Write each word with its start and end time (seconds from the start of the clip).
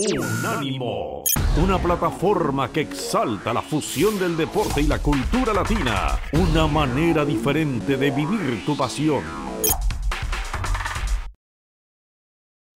Unánimo, 0.00 1.24
una 1.60 1.76
plataforma 1.76 2.72
que 2.72 2.82
exalta 2.82 3.52
la 3.52 3.60
fusión 3.60 4.16
del 4.16 4.36
deporte 4.36 4.80
y 4.80 4.86
la 4.86 5.00
cultura 5.02 5.52
latina, 5.52 6.20
una 6.34 6.68
manera 6.68 7.24
diferente 7.24 7.96
de 7.96 8.12
vivir 8.12 8.64
tu 8.64 8.76
pasión. 8.76 9.24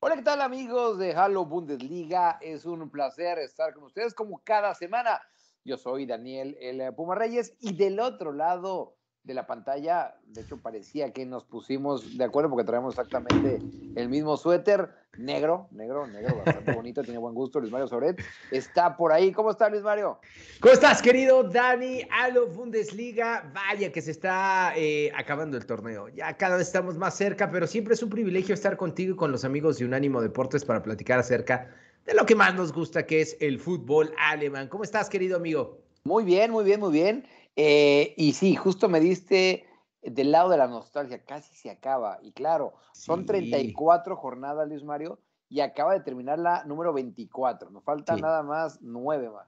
Hola, 0.01 0.17
¿qué 0.17 0.23
tal 0.23 0.41
amigos 0.41 0.99
de 0.99 1.15
Halo 1.15 1.45
Bundesliga? 1.45 2.39
Es 2.41 2.65
un 2.65 2.91
placer 2.91 3.39
estar 3.39 3.73
con 3.73 3.85
ustedes 3.85 4.15
como 4.15 4.43
cada 4.43 4.75
semana. 4.75 5.23
Yo 5.63 5.77
soy 5.77 6.07
Daniel 6.07 6.57
El 6.61 6.93
Puma 6.93 7.15
Reyes 7.15 7.55
y 7.61 7.73
del 7.75 8.01
otro 8.01 8.33
lado 8.33 8.97
de 9.25 9.35
la 9.35 9.47
pantalla, 9.47 10.17
de 10.27 10.41
hecho 10.41 10.57
parecía 10.57 11.13
que 11.13 11.25
nos 11.25 11.45
pusimos 11.45 12.19
de 12.19 12.25
acuerdo 12.25 12.51
porque 12.51 12.65
traemos 12.65 12.95
exactamente 12.95 13.61
el 13.95 14.09
mismo 14.09 14.37
suéter, 14.37 14.91
negro, 15.17 15.69
negro, 15.71 16.07
negro, 16.09 16.43
bastante 16.45 16.73
bonito, 16.75 17.03
tiene 17.03 17.19
buen 17.19 17.35
gusto, 17.35 17.61
Luis 17.61 17.71
Mario 17.71 17.87
Sobret, 17.87 18.21
está 18.51 18.97
por 18.97 19.13
ahí. 19.13 19.31
¿Cómo 19.31 19.51
está 19.51 19.69
Luis 19.69 19.83
Mario? 19.83 20.19
¿Cómo 20.61 20.75
estás, 20.75 21.01
querido 21.01 21.45
Dani? 21.45 22.03
Alo 22.11 22.49
Bundesliga, 22.49 23.49
vaya 23.55 23.93
que 23.93 24.03
se 24.03 24.11
está 24.11 24.73
eh, 24.77 25.13
acabando 25.17 25.57
el 25.57 25.67
torneo, 25.67 26.09
ya 26.09 26.37
cada 26.37 26.57
vez 26.57 26.67
estamos 26.67 26.99
más 26.99 27.15
cerca, 27.15 27.51
pero 27.51 27.69
siempre 27.69 27.95
es 27.95 28.03
un 28.03 28.11
privilegio 28.11 28.55
estar 28.55 28.77
contigo 28.77 29.15
y 29.15 29.17
con 29.17 29.31
los 29.31 29.45
amigos 29.45 29.79
de 29.79 29.85
Unánimo 29.85 30.21
Deportes 30.21 30.65
para 30.65 30.83
platicar 30.83 31.21
acerca 31.21 31.71
de 32.05 32.15
lo 32.15 32.27
que 32.27 32.35
más 32.35 32.55
nos 32.55 32.73
gusta, 32.73 33.07
que 33.07 33.21
es 33.21 33.37
el 33.41 33.61
fútbol 33.61 34.13
alemán. 34.19 34.67
¿Cómo 34.69 34.83
estás, 34.83 35.09
querido 35.09 35.37
amigo? 35.37 35.79
Muy 36.05 36.25
bien, 36.25 36.51
muy 36.51 36.65
bien, 36.65 36.81
muy 36.81 36.93
bien. 36.93 37.25
Eh, 37.57 38.15
y 38.17 38.33
sí, 38.33 38.57
justo 38.57 38.89
me 38.89 39.01
diste 39.01 39.67
del 40.03 40.33
lado 40.33 40.51
de 40.51 40.57
la 40.57 40.67
nostalgia, 40.67 41.25
casi 41.25 41.55
se 41.55 41.71
acaba. 41.71 42.19
Y 42.23 42.33
claro, 42.33 42.75
son 42.93 43.27
34 43.27 44.17
jornadas, 44.17 44.69
Luis 44.69 44.83
Mario, 44.83 45.19
y 45.49 45.61
acaba 45.61 45.93
de 45.93 46.01
terminar 46.01 46.39
la 46.39 46.65
número 46.65 46.93
24. 46.93 47.71
Nos 47.71 47.85
falta 47.85 48.17
nada 48.17 48.43
más 48.43 48.79
nueve 48.81 49.31
más. 49.31 49.47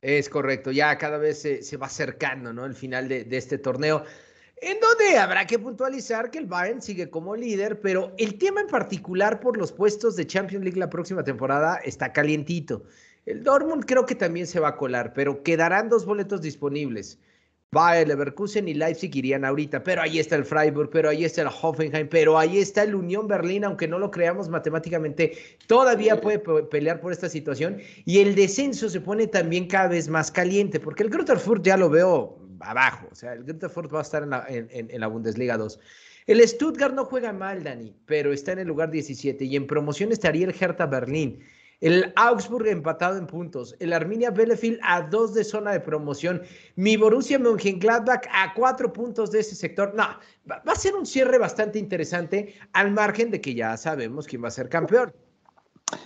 Es 0.00 0.28
correcto, 0.28 0.70
ya 0.70 0.96
cada 0.96 1.18
vez 1.18 1.42
se, 1.42 1.76
va 1.76 1.86
acercando 1.86 2.52
¿no? 2.52 2.64
el 2.64 2.74
final 2.74 3.08
de, 3.08 3.24
de, 3.24 3.36
este 3.36 3.58
torneo, 3.58 4.04
en 4.60 4.78
donde 4.78 5.18
habrá 5.18 5.44
que 5.44 5.58
puntualizar 5.58 6.30
que 6.30 6.38
el 6.38 6.46
Bayern 6.46 6.80
sigue 6.80 7.10
como 7.10 7.34
líder, 7.34 7.80
pero 7.80 8.12
el 8.16 8.38
tema 8.38 8.60
en 8.60 8.68
particular 8.68 9.40
por 9.40 9.56
los 9.56 9.72
puestos 9.72 10.14
de 10.14 10.24
Champions 10.24 10.64
League 10.64 10.78
la 10.78 10.88
próxima 10.88 11.24
temporada 11.24 11.76
está 11.78 12.12
calientito. 12.12 12.84
El 13.26 13.42
Dortmund 13.42 13.84
creo 13.86 14.06
que 14.06 14.14
también 14.14 14.46
se 14.46 14.60
va 14.60 14.68
a 14.68 14.76
colar, 14.76 15.12
pero 15.12 15.42
quedarán 15.42 15.88
dos 15.88 16.06
boletos 16.06 16.40
disponibles. 16.42 17.18
Bayer 17.70 18.08
Leverkusen 18.08 18.66
y 18.66 18.72
Leipzig 18.72 19.14
irían 19.14 19.44
ahorita, 19.44 19.82
pero 19.82 20.00
ahí 20.00 20.18
está 20.18 20.36
el 20.36 20.46
Freiburg, 20.46 20.88
pero 20.90 21.10
ahí 21.10 21.26
está 21.26 21.42
el 21.42 21.48
Hoffenheim, 21.48 22.08
pero 22.08 22.38
ahí 22.38 22.58
está 22.58 22.82
el 22.82 22.94
Unión 22.94 23.28
Berlín, 23.28 23.62
aunque 23.64 23.86
no 23.86 23.98
lo 23.98 24.10
creamos 24.10 24.48
matemáticamente, 24.48 25.36
todavía 25.66 26.18
puede 26.18 26.38
pelear 26.38 26.98
por 27.00 27.12
esta 27.12 27.28
situación. 27.28 27.78
Y 28.06 28.20
el 28.20 28.34
descenso 28.34 28.88
se 28.88 29.02
pone 29.02 29.26
también 29.26 29.66
cada 29.66 29.88
vez 29.88 30.08
más 30.08 30.30
caliente, 30.30 30.80
porque 30.80 31.02
el 31.02 31.10
Grutterfurt 31.10 31.62
ya 31.62 31.76
lo 31.76 31.90
veo 31.90 32.38
abajo, 32.60 33.06
o 33.12 33.14
sea, 33.14 33.34
el 33.34 33.44
Grutterfurt 33.44 33.92
va 33.92 33.98
a 33.98 34.02
estar 34.02 34.22
en 34.22 34.30
la, 34.30 34.46
en 34.48 35.00
la 35.00 35.06
Bundesliga 35.06 35.58
2. 35.58 35.78
El 36.26 36.46
Stuttgart 36.46 36.94
no 36.94 37.04
juega 37.04 37.34
mal, 37.34 37.64
Dani, 37.64 37.94
pero 38.06 38.32
está 38.32 38.52
en 38.52 38.60
el 38.60 38.68
lugar 38.68 38.90
17 38.90 39.44
y 39.44 39.56
en 39.56 39.66
promoción 39.66 40.10
estaría 40.10 40.46
el 40.46 40.54
Hertha 40.58 40.86
Berlín. 40.86 41.40
El 41.80 42.12
Augsburg 42.16 42.66
empatado 42.66 43.18
en 43.18 43.26
puntos. 43.26 43.76
El 43.78 43.92
Arminia 43.92 44.30
Bielefeld 44.30 44.80
a 44.82 45.02
dos 45.02 45.32
de 45.34 45.44
zona 45.44 45.72
de 45.72 45.80
promoción. 45.80 46.42
Mi 46.74 46.96
Borussia 46.96 47.38
Mönchengladbach 47.38 48.26
a 48.32 48.52
cuatro 48.54 48.92
puntos 48.92 49.30
de 49.30 49.40
ese 49.40 49.54
sector. 49.54 49.94
No, 49.94 50.04
va 50.48 50.72
a 50.72 50.74
ser 50.74 50.94
un 50.96 51.06
cierre 51.06 51.38
bastante 51.38 51.78
interesante 51.78 52.54
al 52.72 52.90
margen 52.90 53.30
de 53.30 53.40
que 53.40 53.54
ya 53.54 53.76
sabemos 53.76 54.26
quién 54.26 54.42
va 54.42 54.48
a 54.48 54.52
ser 54.52 54.68
campeón. 54.68 55.12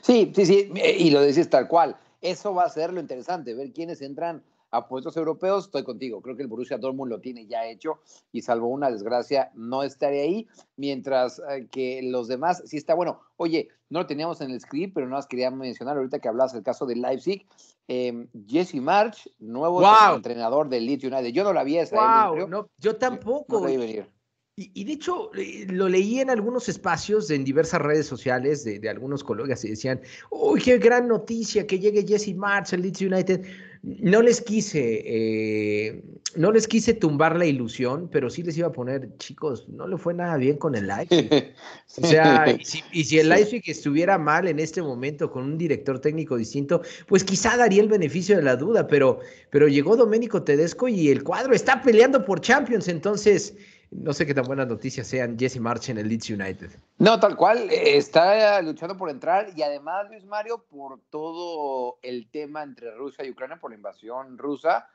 Sí, 0.03 0.33
sí, 0.35 0.47
sí, 0.47 0.73
y 0.75 1.11
lo 1.11 1.23
decís 1.23 1.49
tal 1.49 1.69
cual. 1.69 1.97
Eso 2.21 2.55
va 2.55 2.65
a 2.65 2.69
ser 2.69 2.93
lo 2.93 3.01
interesante, 3.01 3.55
ver 3.55 3.73
quiénes 3.73 4.01
entran 4.03 4.43
a 4.73 4.89
puestos 4.89 5.17
europeos, 5.17 5.67
estoy 5.67 5.85
contigo. 5.85 6.21
Creo 6.21 6.35
que 6.35 6.43
el 6.43 6.49
Borussia 6.49 6.79
Dortmund 6.79 7.11
lo 7.11 7.21
tiene 7.21 7.47
ya 7.47 7.67
hecho 7.67 8.01
y 8.33 8.43
salvo 8.43 8.69
una 8.69 8.91
desgracia 8.91 9.53
no 9.55 9.83
estaré 9.83 10.23
ahí, 10.23 10.49
mientras 10.77 11.41
eh, 11.51 11.69
que 11.71 12.01
los 12.03 12.27
demás 12.27 12.63
sí 12.67 12.79
está 12.79 12.95
bueno. 12.95 13.21
Oye, 13.37 13.69
no 13.91 14.01
lo 14.01 14.07
teníamos 14.07 14.41
en 14.41 14.51
el 14.51 14.61
script, 14.61 14.95
pero 14.95 15.07
no 15.07 15.17
las 15.17 15.27
quería 15.27 15.51
mencionar 15.51 15.97
ahorita 15.97 16.19
que 16.19 16.29
hablas 16.29 16.53
del 16.53 16.63
caso 16.63 16.87
de 16.87 16.97
Leipzig. 16.97 17.47
Eh, 17.87 18.27
Jesse 18.47 18.77
March, 18.77 19.31
nuevo 19.39 19.83
entrenador 20.15 20.69
del 20.69 20.87
Leeds 20.87 21.05
United. 21.05 21.29
Yo 21.29 21.45
no 21.45 21.53
la 21.53 21.65
vi 21.65 21.79
esa. 21.79 21.97
Wow, 22.31 22.49
no, 22.49 22.69
yo 22.79 22.97
tampoco. 22.97 23.61
No 23.61 23.67
venir. 23.67 24.09
Y, 24.55 24.85
de 24.85 24.93
hecho, 24.93 25.31
eh, 25.35 25.67
lo 25.71 25.89
leí 25.89 26.21
en 26.21 26.29
algunos 26.29 26.69
espacios, 26.69 27.31
en 27.31 27.43
diversas 27.43 27.81
redes 27.81 28.07
sociales 28.07 28.65
de, 28.65 28.79
de 28.79 28.89
algunos 28.91 29.25
colegas 29.25 29.65
y 29.65 29.71
decían, 29.71 30.03
uy, 30.31 30.61
qué 30.61 30.77
gran 30.77 31.09
noticia 31.09 31.67
que 31.67 31.79
llegue 31.79 32.07
Jesse 32.07 32.35
March 32.37 32.75
al 32.75 32.83
Leeds 32.83 33.01
United 33.01 33.47
no 33.83 34.23
les 34.23 34.41
quise, 34.41 35.03
eh, 35.05 36.03
no 36.37 36.53
les 36.53 36.69
quise 36.69 36.95
tumbar 36.95 37.37
la 37.37 37.47
ilusión, 37.47 38.09
pero 38.13 38.31
sí 38.31 38.45
les 38.45 38.57
iba 38.57 38.69
a 38.69 38.73
poner, 38.73 39.09
chicos, 39.19 39.69
no 39.69 39.89
le 39.89 39.97
fue 39.97 40.15
nada 40.15 40.37
bien 40.37 40.57
con 40.57 40.75
el 40.77 40.87
Leipzig. 40.87 41.29
O 42.03 42.07
sea, 42.07 42.47
y 42.59 43.05
si, 43.05 43.19
el 43.19 43.29
Leipzig 43.29 43.63
estuviera 43.67 44.17
mal 44.17 44.49
en 44.49 44.59
este 44.61 44.81
momento 44.81 45.31
con 45.31 45.45
un 45.45 45.59
director 45.59 45.99
técnico 45.99 46.37
distinto, 46.37 46.81
pues 47.07 47.23
quizá 47.23 47.57
daría 47.57 47.83
el 47.83 47.89
beneficio 47.89 48.37
de 48.37 48.43
la 48.43 48.57
duda, 48.57 48.87
pero, 48.87 49.19
pero 49.51 49.69
llegó 49.69 49.97
Domenico 49.97 50.43
Tedesco 50.43 50.89
y 50.89 51.11
el 51.11 51.23
cuadro 51.23 51.53
está 51.53 51.83
peleando 51.83 52.25
por 52.25 52.41
Champions, 52.41 52.89
entonces 52.89 53.55
no 53.93 54.13
sé 54.13 54.27
qué 54.27 54.35
tan 54.35 54.45
buenas 54.45 54.67
noticias 54.67 55.07
sean 55.07 55.39
Jesse 55.39 55.61
March 55.61 55.91
en 55.91 55.99
el 55.99 56.09
Leeds 56.09 56.31
United. 56.31 56.71
No, 56.99 57.21
tal 57.21 57.37
cual, 57.37 57.69
está 57.71 58.61
luchando 58.63 58.97
por 58.97 59.11
entrar 59.11 59.51
y 59.55 59.63
además 59.63 60.09
Luis 60.09 60.25
Mario 60.25 60.65
por 60.69 61.01
todo 61.11 61.99
el 62.03 62.31
tema 62.31 62.63
entre 62.63 62.95
Rusia 62.95 63.25
y 63.25 63.31
Ucrania 63.31 63.59
por 63.61 63.71
la 63.71 63.77
invasión 63.77 64.39
rusa, 64.39 64.89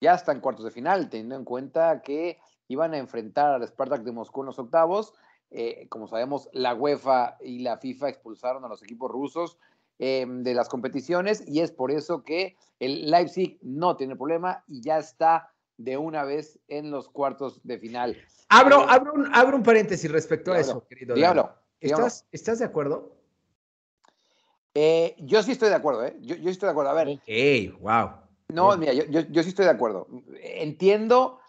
ya 0.00 0.14
está 0.14 0.32
en 0.32 0.40
cuartos 0.40 0.64
de 0.64 0.70
final, 0.70 1.10
teniendo 1.10 1.36
en 1.36 1.44
cuenta 1.44 2.00
que 2.02 2.38
iban 2.68 2.94
a 2.94 2.98
enfrentar 2.98 3.52
al 3.52 3.66
Spartak 3.66 4.02
de 4.02 4.12
Moscú 4.12 4.40
en 4.40 4.46
los 4.46 4.58
octavos. 4.58 5.12
Eh, 5.50 5.86
como 5.88 6.06
sabemos, 6.06 6.48
la 6.52 6.74
UEFA 6.74 7.36
y 7.40 7.58
la 7.58 7.76
FIFA 7.76 8.08
expulsaron 8.08 8.64
a 8.64 8.68
los 8.68 8.82
equipos 8.82 9.10
rusos 9.10 9.58
eh, 9.98 10.24
de 10.26 10.54
las 10.54 10.68
competiciones 10.68 11.46
y 11.46 11.60
es 11.60 11.72
por 11.72 11.90
eso 11.90 12.22
que 12.22 12.56
el 12.78 13.10
Leipzig 13.10 13.58
no 13.60 13.96
tiene 13.96 14.16
problema 14.16 14.64
y 14.66 14.80
ya 14.80 14.98
está 14.98 15.50
de 15.84 15.96
una 15.96 16.24
vez 16.24 16.58
en 16.68 16.90
los 16.90 17.08
cuartos 17.08 17.60
de 17.64 17.78
final. 17.78 18.16
Abro, 18.48 18.82
eh, 18.82 18.86
abro, 18.88 19.14
un, 19.14 19.34
abro 19.34 19.56
un 19.56 19.62
paréntesis 19.62 20.10
respecto 20.10 20.52
a 20.52 20.60
eso, 20.60 20.86
querido. 20.86 21.14
Diablo, 21.14 21.54
¿Estás, 21.80 22.26
¿Estás 22.30 22.58
de 22.58 22.66
acuerdo? 22.66 23.16
Eh, 24.74 25.16
yo 25.18 25.42
sí 25.42 25.52
estoy 25.52 25.70
de 25.70 25.74
acuerdo, 25.74 26.04
¿eh? 26.04 26.16
Yo, 26.20 26.36
yo 26.36 26.50
estoy 26.50 26.66
de 26.66 26.70
acuerdo. 26.72 26.90
A 26.90 26.94
ver. 26.94 27.08
Ok, 27.08 27.80
wow. 27.80 28.10
No, 28.48 28.76
mira, 28.76 28.92
yo, 28.92 29.04
yo, 29.04 29.42
sí 29.42 29.48
estoy 29.48 29.64
de 29.64 29.70
acuerdo. 29.70 30.06
Entiendo. 30.42 31.39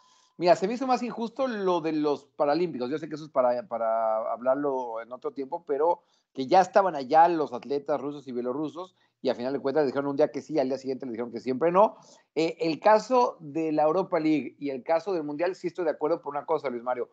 Mira, 0.41 0.55
se 0.55 0.67
me 0.67 0.73
hizo 0.73 0.87
más 0.87 1.03
injusto 1.03 1.47
lo 1.47 1.81
de 1.81 1.91
los 1.91 2.25
Paralímpicos. 2.25 2.89
Yo 2.89 2.97
sé 2.97 3.07
que 3.07 3.13
eso 3.13 3.25
es 3.25 3.29
para, 3.29 3.61
para 3.67 4.31
hablarlo 4.31 4.99
en 4.99 5.13
otro 5.13 5.29
tiempo, 5.29 5.63
pero 5.67 6.01
que 6.33 6.47
ya 6.47 6.61
estaban 6.61 6.95
allá 6.95 7.27
los 7.27 7.53
atletas 7.53 8.01
rusos 8.01 8.27
y 8.27 8.31
bielorrusos 8.31 8.95
y 9.21 9.29
al 9.29 9.35
final 9.35 9.53
de 9.53 9.59
cuentas 9.59 9.85
dijeron 9.85 10.07
un 10.07 10.15
día 10.15 10.31
que 10.31 10.41
sí, 10.41 10.57
al 10.57 10.67
día 10.67 10.79
siguiente 10.79 11.05
le 11.05 11.11
dijeron 11.11 11.31
que 11.31 11.41
siempre 11.41 11.71
no. 11.71 11.97
Eh, 12.33 12.57
el 12.59 12.79
caso 12.79 13.37
de 13.39 13.71
la 13.71 13.83
Europa 13.83 14.19
League 14.19 14.55
y 14.57 14.71
el 14.71 14.81
caso 14.81 15.13
del 15.13 15.23
Mundial, 15.23 15.53
sí 15.53 15.67
estoy 15.67 15.85
de 15.85 15.91
acuerdo 15.91 16.23
por 16.23 16.31
una 16.33 16.43
cosa, 16.43 16.71
Luis 16.71 16.81
Mario. 16.81 17.09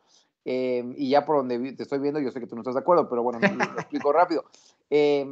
Eh, 0.46 0.82
y 0.96 1.10
ya 1.10 1.26
por 1.26 1.36
donde 1.36 1.74
te 1.74 1.82
estoy 1.82 1.98
viendo, 1.98 2.20
yo 2.20 2.30
sé 2.30 2.40
que 2.40 2.46
tú 2.46 2.54
no 2.54 2.62
estás 2.62 2.76
de 2.76 2.80
acuerdo, 2.80 3.10
pero 3.10 3.22
bueno, 3.22 3.40
lo, 3.40 3.46
explico 3.78 4.10
rápido. 4.10 4.46
Eh, 4.88 5.26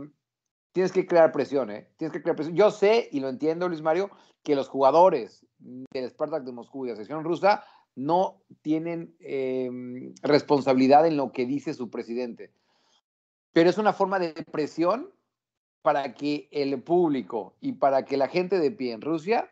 tienes 0.72 0.92
que 0.92 1.06
crear 1.06 1.32
presión, 1.32 1.70
¿eh? 1.70 1.88
Tienes 1.96 2.12
que 2.12 2.20
crear 2.20 2.36
presión. 2.36 2.54
Yo 2.54 2.70
sé 2.70 3.08
y 3.10 3.20
lo 3.20 3.30
entiendo, 3.30 3.70
Luis 3.70 3.80
Mario, 3.80 4.10
que 4.42 4.54
los 4.54 4.68
jugadores 4.68 5.46
del 5.58 6.10
Spartak 6.10 6.44
de 6.44 6.52
Moscú 6.52 6.84
y 6.84 6.88
de 6.88 6.92
la 6.92 6.98
sección 6.98 7.24
rusa 7.24 7.64
no 7.96 8.42
tienen 8.62 9.16
responsabilidad 10.22 11.06
en 11.06 11.16
lo 11.16 11.32
que 11.32 11.46
dice 11.46 11.74
su 11.74 11.90
presidente. 11.90 12.52
Pero 13.52 13.70
es 13.70 13.78
una 13.78 13.92
forma 13.92 14.18
de 14.18 14.32
presión 14.52 15.10
para 15.82 16.14
que 16.14 16.48
el 16.52 16.82
público 16.82 17.56
y 17.60 17.72
para 17.72 18.04
que 18.04 18.16
la 18.16 18.28
gente 18.28 18.58
de 18.58 18.70
pie 18.70 18.92
en 18.92 19.00
Rusia 19.00 19.50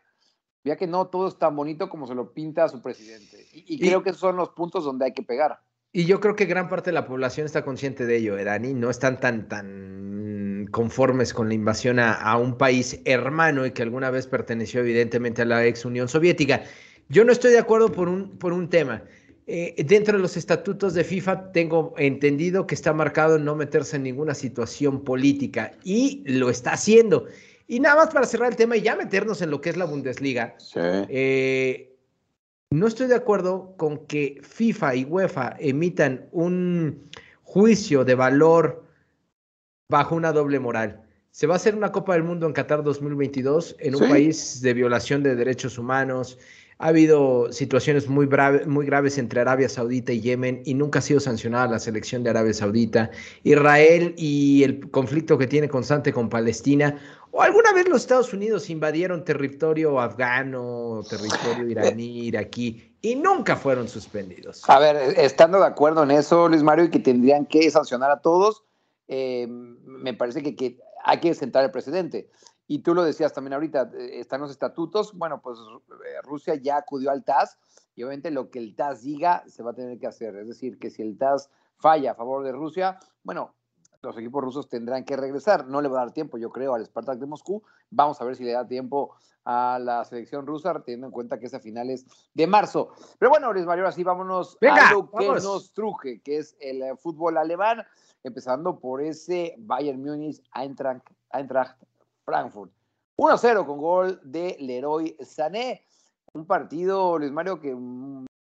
vea 0.63 0.75
que 0.75 0.87
no 0.87 1.07
todo 1.07 1.27
es 1.27 1.39
tan 1.39 1.55
bonito 1.55 1.89
como 1.89 2.07
se 2.07 2.13
lo 2.13 2.33
pinta 2.33 2.65
a 2.65 2.69
su 2.69 2.81
presidente. 2.81 3.47
Y, 3.51 3.79
creo 3.79 4.03
que 4.03 4.09
esos 4.09 4.19
son 4.21 4.35
los 4.35 4.49
puntos 4.49 4.83
donde 4.83 5.05
hay 5.05 5.13
que 5.13 5.23
pegar. 5.23 5.59
Y 5.91 6.05
yo 6.05 6.19
creo 6.19 6.35
que 6.35 6.45
gran 6.45 6.67
parte 6.67 6.89
de 6.89 6.93
la 6.93 7.07
población 7.07 7.45
está 7.45 7.63
consciente 7.63 8.05
de 8.05 8.17
ello, 8.17 8.35
Dani. 8.43 8.73
No 8.73 8.89
están 8.89 9.19
tan, 9.19 9.47
tan 9.47 10.67
conformes 10.71 11.33
con 11.33 11.47
la 11.47 11.53
invasión 11.53 11.99
a, 11.99 12.13
a, 12.13 12.37
un 12.37 12.57
país 12.57 12.99
hermano 13.05 13.65
y 13.65 13.71
que 13.71 13.83
alguna 13.83 14.09
vez 14.09 14.27
perteneció 14.27 14.81
evidentemente 14.81 15.43
a 15.43 15.45
la 15.45 15.65
ex 15.65 15.85
Unión 15.85 16.09
Soviética. 16.09 16.63
Yo 17.09 17.23
no 17.23 17.31
estoy 17.31 17.51
de 17.51 17.59
acuerdo 17.59 17.91
por 17.91 18.09
un, 18.09 18.37
por 18.37 18.53
un 18.53 18.69
tema. 18.69 19.03
Eh, 19.47 19.75
dentro 19.85 20.17
de 20.17 20.23
los 20.23 20.37
estatutos 20.37 20.95
de 20.95 21.03
FIFA 21.03 21.51
tengo 21.51 21.93
entendido 21.97 22.65
que 22.65 22.73
está 22.73 22.93
marcado 22.93 23.37
no 23.37 23.55
meterse 23.55 23.97
en 23.97 24.03
ninguna 24.03 24.33
situación 24.33 25.03
política 25.03 25.73
y 25.83 26.23
lo 26.25 26.49
está 26.49 26.73
haciendo. 26.73 27.27
Y 27.67 27.79
nada 27.79 27.95
más 27.95 28.13
para 28.13 28.25
cerrar 28.25 28.49
el 28.49 28.55
tema 28.55 28.77
y 28.77 28.81
ya 28.81 28.95
meternos 28.95 29.41
en 29.41 29.51
lo 29.51 29.61
que 29.61 29.69
es 29.69 29.77
la 29.77 29.85
Bundesliga. 29.85 30.55
Eh, 30.75 31.95
no 32.71 32.87
estoy 32.87 33.07
de 33.07 33.15
acuerdo 33.15 33.75
con 33.77 34.05
que 34.07 34.41
FIFA 34.41 34.95
y 34.95 35.05
UEFA 35.05 35.55
emitan 35.59 36.27
un 36.31 37.09
juicio 37.43 38.03
de 38.03 38.15
valor 38.15 38.83
bajo 39.89 40.15
una 40.15 40.31
doble 40.31 40.59
moral. 40.59 41.03
Se 41.31 41.47
va 41.47 41.53
a 41.53 41.57
hacer 41.57 41.75
una 41.75 41.91
Copa 41.91 42.13
del 42.13 42.23
Mundo 42.23 42.47
en 42.47 42.53
Qatar 42.53 42.83
2022 42.83 43.75
en 43.79 43.95
un 43.95 44.09
país 44.09 44.61
de 44.61 44.73
violación 44.73 45.21
de 45.21 45.35
derechos 45.35 45.77
humanos. 45.77 46.39
Ha 46.77 46.87
habido 46.87 47.53
situaciones 47.53 48.09
muy, 48.09 48.27
muy 48.67 48.85
graves 48.85 49.17
entre 49.17 49.39
Arabia 49.39 49.69
Saudita 49.69 50.11
y 50.11 50.19
Yemen 50.19 50.61
y 50.65 50.73
nunca 50.73 50.99
ha 50.99 51.01
sido 51.01 51.21
sancionada 51.21 51.67
la 51.67 51.79
selección 51.79 52.23
de 52.23 52.31
Arabia 52.31 52.53
Saudita. 52.53 53.11
Israel 53.43 54.13
y 54.17 54.63
el 54.63 54.91
conflicto 54.91 55.37
que 55.37 55.47
tiene 55.47 55.69
constante 55.69 56.11
con 56.11 56.27
Palestina. 56.27 56.99
¿O 57.31 57.41
alguna 57.41 57.71
vez 57.73 57.87
los 57.87 58.01
Estados 58.01 58.33
Unidos 58.33 58.69
invadieron 58.69 59.23
territorio 59.23 59.99
afgano, 59.99 61.01
territorio 61.09 61.67
iraní, 61.69 62.27
iraquí 62.27 62.93
y 63.01 63.15
nunca 63.15 63.55
fueron 63.55 63.87
suspendidos? 63.87 64.61
A 64.67 64.79
ver, 64.79 65.17
estando 65.17 65.59
de 65.59 65.65
acuerdo 65.65 66.03
en 66.03 66.11
eso, 66.11 66.49
Luis 66.49 66.63
Mario, 66.63 66.85
y 66.85 66.89
que 66.89 66.99
tendrían 66.99 67.45
que 67.45 67.69
sancionar 67.71 68.11
a 68.11 68.21
todos, 68.21 68.63
eh, 69.07 69.47
me 69.49 70.13
parece 70.13 70.43
que, 70.43 70.55
que 70.55 70.77
hay 71.05 71.19
que 71.19 71.33
sentar 71.33 71.63
el 71.63 71.71
precedente. 71.71 72.29
Y 72.67 72.79
tú 72.79 72.95
lo 72.95 73.03
decías 73.03 73.33
también 73.33 73.53
ahorita, 73.53 73.91
eh, 73.93 74.19
están 74.19 74.41
los 74.41 74.51
estatutos, 74.51 75.13
bueno, 75.13 75.41
pues 75.41 75.59
eh, 75.59 76.21
Rusia 76.23 76.55
ya 76.55 76.77
acudió 76.77 77.11
al 77.11 77.23
TAS 77.23 77.57
y 77.95 78.03
obviamente 78.03 78.31
lo 78.31 78.49
que 78.49 78.59
el 78.59 78.75
TAS 78.75 79.03
diga 79.03 79.43
se 79.47 79.61
va 79.63 79.71
a 79.71 79.75
tener 79.75 79.99
que 79.99 80.07
hacer. 80.07 80.35
Es 80.35 80.47
decir, 80.47 80.79
que 80.79 80.89
si 80.89 81.01
el 81.01 81.17
TAS 81.17 81.49
falla 81.77 82.11
a 82.11 82.15
favor 82.15 82.43
de 82.43 82.51
Rusia, 82.51 82.97
bueno, 83.23 83.53
los 84.01 84.17
equipos 84.17 84.43
rusos 84.43 84.69
tendrán 84.69 85.03
que 85.03 85.17
regresar. 85.17 85.67
No 85.67 85.81
le 85.81 85.89
va 85.89 86.01
a 86.01 86.05
dar 86.05 86.13
tiempo, 86.13 86.37
yo 86.37 86.49
creo, 86.49 86.73
al 86.75 86.85
Spartak 86.85 87.19
de 87.19 87.25
Moscú. 87.25 87.63
Vamos 87.89 88.21
a 88.21 88.25
ver 88.25 88.35
si 88.35 88.43
le 88.43 88.51
da 88.51 88.67
tiempo 88.67 89.15
a 89.45 89.79
la 89.79 90.03
selección 90.05 90.47
rusa, 90.47 90.73
teniendo 90.83 91.07
en 91.07 91.11
cuenta 91.11 91.39
que 91.39 91.45
esa 91.45 91.59
final 91.59 91.89
es 91.89 92.05
de 92.33 92.47
marzo. 92.47 92.89
Pero 93.19 93.29
bueno, 93.29 93.51
Luis 93.53 93.65
Mario, 93.65 93.87
así 93.87 94.03
vámonos 94.03 94.57
a 94.61 94.93
lo 94.93 95.09
que 95.11 95.27
nos 95.27 95.73
truje, 95.73 96.21
que 96.21 96.37
es 96.37 96.55
el 96.59 96.81
eh, 96.81 96.95
fútbol 96.97 97.37
alemán 97.37 97.83
empezando 98.23 98.79
por 98.79 99.01
ese 99.01 99.55
Bayern 99.59 100.01
Múnich 100.01 100.41
Eintracht, 100.55 101.07
Eintracht 101.31 101.77
Frankfurt. 102.25 102.71
1-0 103.17 103.65
con 103.65 103.77
gol 103.77 104.19
de 104.23 104.57
Leroy 104.59 105.15
Sané. 105.21 105.85
Un 106.33 106.45
partido, 106.45 107.17
Luis 107.17 107.31
Mario, 107.31 107.61
que 107.61 107.73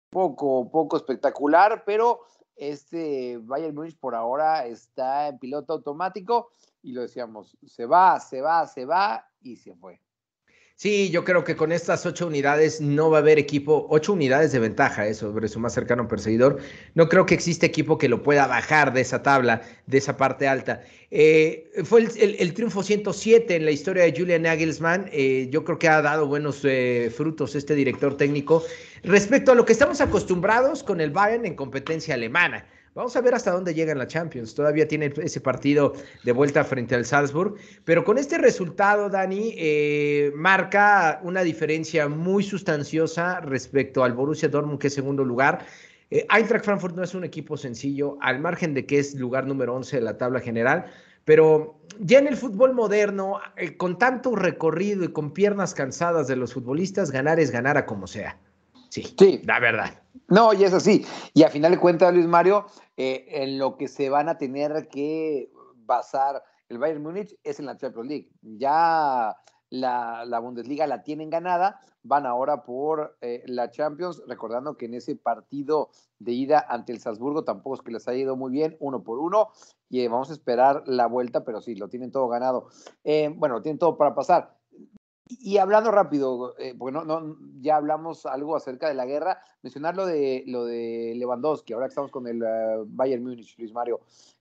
poco, 0.10 0.69
poco 0.69 0.98
espectacular, 0.98 1.83
pero 1.86 2.21
este 2.56 3.38
Bayern 3.38 3.74
Múnich 3.74 3.98
por 3.98 4.16
ahora 4.16 4.66
está 4.66 5.30
en 5.30 5.39
piloto 5.39 5.74
automático 5.74 6.51
y 6.81 6.92
lo 6.92 7.01
decíamos, 7.01 7.57
se 7.66 7.86
va, 7.86 8.19
se 8.19 8.42
va, 8.42 8.68
se 8.68 8.83
va 8.83 9.25
y 9.42 9.56
se 9.56 9.75
fue. 9.75 10.01
Sí, 10.81 11.10
yo 11.10 11.26
creo 11.26 11.44
que 11.44 11.58
con 11.58 11.74
estas 11.74 12.06
ocho 12.06 12.26
unidades 12.26 12.80
no 12.80 13.10
va 13.10 13.18
a 13.18 13.20
haber 13.20 13.38
equipo, 13.38 13.86
ocho 13.90 14.14
unidades 14.14 14.54
de 14.54 14.60
ventaja 14.60 15.06
eh, 15.06 15.14
sobre 15.14 15.50
su 15.50 15.60
más 15.60 15.74
cercano 15.74 16.08
perseguidor. 16.08 16.60
No 16.96 17.10
creo 17.10 17.26
que 17.26 17.34
exista 17.34 17.66
equipo 17.66 17.98
que 17.98 18.08
lo 18.08 18.24
pueda 18.24 18.48
bajar 18.48 18.94
de 18.94 19.02
esa 19.02 19.22
tabla, 19.22 19.62
de 19.88 19.98
esa 19.98 20.16
parte 20.16 20.48
alta. 20.48 20.81
Eh, 21.12 21.70
fue 21.84 22.08
el, 22.18 22.54
triunfo 22.54 22.81
107 22.81 23.58
en 23.58 23.66
la 23.66 23.72
historia 23.72 24.04
de 24.04 24.18
Julian 24.18 24.44
Nagelsmann. 24.44 25.10
Eh, 25.12 25.50
yo 25.52 25.66
creo 25.66 25.78
que 25.78 25.90
ha 25.90 26.02
dado 26.02 26.28
buenos 26.28 26.66
frutos 27.14 27.56
este 27.56 27.75
director 27.75 28.16
técnico 28.16 28.64
respecto 29.04 29.52
a 29.52 29.56
lo 29.56 29.66
que 29.66 29.74
estamos 29.74 30.00
acostumbrados 30.00 30.82
con 30.82 31.02
el 31.02 31.12
Bayern 31.12 31.46
en 31.46 31.56
competencia 31.56 32.14
alemana. 32.14 32.66
Vamos 32.95 33.15
a 33.15 33.21
ver 33.21 33.36
hasta 33.36 33.51
dónde 33.51 33.74
llega 33.74 33.91
en 33.91 34.00
la 34.00 34.07
Champions. 34.07 34.56
Todavía 34.56 34.88
tiene 34.88 35.13
ese 35.21 35.39
partido 35.41 35.94
de 36.24 36.31
vuelta 36.31 36.63
frente 36.63 36.95
al 36.95 37.06
Salzburg. 37.06 37.56
Pero 37.86 38.03
con 38.03 38.18
este 38.18 38.38
resultado, 38.38 39.09
Dani, 39.09 39.53
eh, 39.57 40.31
marca 40.36 41.19
una 41.24 41.44
diferencia 41.44 42.07
muy 42.07 42.44
sustanciosa 42.44 43.41
respecto 43.41 44.03
al 44.03 44.13
Borussia 44.13 44.50
Dortmund, 44.50 44.80
que 44.80 44.88
es 44.88 44.94
segundo 44.94 45.24
lugar. 45.24 45.65
Eh, 46.09 46.25
Eintracht 46.36 46.65
Frankfurt 46.65 46.95
no 46.95 47.03
es 47.03 47.13
un 47.13 47.24
equipo 47.24 47.57
sencillo, 47.57 48.18
al 48.21 48.39
margen 48.39 48.74
de 48.74 48.86
que 48.86 48.97
es 48.97 49.13
lugar 49.13 49.45
número 49.45 49.75
11 49.75 49.97
de 49.97 50.01
la 50.01 50.18
tabla 50.18 50.39
general. 50.39 50.86
Pero 51.25 51.80
ya 52.00 52.18
en 52.18 52.27
el 52.27 52.38
fútbol 52.38 52.74
moderno, 52.74 53.39
eh, 53.56 53.77
con 53.77 54.00
tanto 54.00 54.36
recorrido 54.36 55.03
y 55.03 55.12
con 55.12 55.31
piernas 55.31 55.75
cansadas 55.75 56.27
de 56.27 56.36
los 56.36 56.53
futbolistas, 56.53 57.12
ganar 57.12 57.39
es 57.39 57.51
ganar 57.51 57.77
a 57.77 57.86
como 57.86 58.07
sea. 58.07 58.39
Sí, 58.89 59.03
sí, 59.18 59.41
la 59.45 59.59
verdad. 59.59 60.01
No, 60.27 60.53
y 60.53 60.63
es 60.63 60.74
así. 60.74 61.06
Y 61.33 61.44
a 61.44 61.50
final 61.50 61.71
de 61.71 61.80
cuentas, 61.80 62.13
Luis 62.13 62.27
Mario, 62.27 62.65
eh, 62.97 63.25
en 63.30 63.57
lo 63.57 63.77
que 63.77 63.88
se 63.88 64.09
van 64.09 64.30
a 64.30 64.38
tener 64.38 64.88
que 64.89 65.51
basar 65.86 66.44
el 66.68 66.77
Bayern 66.77 67.01
Múnich 67.01 67.36
es 67.44 67.59
en 67.59 67.65
la 67.65 67.77
Champions 67.77 68.09
League. 68.09 68.30
Ya 68.41 69.36
la, 69.69 70.39
Bundesliga 70.39 70.86
la 70.88 71.03
tienen 71.03 71.30
ganada, 71.30 71.80
van 72.03 72.25
ahora 72.25 72.63
por 72.63 73.18
eh, 73.21 73.44
la 73.45 73.71
Champions, 73.71 74.21
recordando 74.27 74.75
que 74.75 74.86
en 74.86 74.95
ese 74.95 75.15
partido 75.15 75.89
de 76.19 76.33
ida 76.33 76.65
ante 76.68 76.91
el 76.91 77.00
Salzburgo 77.00 77.44
tampoco 77.44 77.75
es 77.75 77.81
que 77.81 77.91
les 77.91 78.07
haya 78.07 78.19
ido 78.19 78.36
muy 78.36 78.51
bien, 78.51 78.75
uno 78.80 79.03
por 79.03 79.19
uno, 79.19 79.50
y 79.89 80.01
eh, 80.01 80.07
vamos 80.09 80.30
a 80.30 80.33
esperar 80.33 80.83
la 80.86 81.07
vuelta, 81.07 81.44
pero 81.44 81.62
sí, 81.62 81.75
lo 81.75 81.89
tienen 81.89 82.12
todo 82.12 82.27
ganado. 82.27 82.69
bueno, 83.03 83.56
lo 83.56 83.62
tienen 83.62 83.80
todo 83.80 83.97
para 83.97 84.13
pasar. 84.13 84.59
Y 85.31 85.60
hablando 85.60 85.92
rápido, 85.92 86.56
eh, 86.58 86.74
porque 86.76 86.92
no, 86.92 87.06
no, 87.06 87.38
ya 87.62 87.76
hablamos 87.76 88.26
algo 88.26 88.56
acerca 88.56 88.88
de 88.88 88.96
la 88.96 89.06
guerra, 89.06 89.40
mencionar 89.62 89.96
lo 89.96 90.08
de, 90.08 90.44
lo 90.48 90.66
de 90.66 91.14
Lewandowski, 91.16 91.74
ahora 91.74 91.86
que 91.86 91.92
estamos 91.92 92.10
con 92.10 92.26
el 92.26 92.42
eh, 92.42 92.84
Bayern 92.88 93.24
Múnich, 93.24 93.56
Luis 93.60 93.72
Mario. 93.72 94.00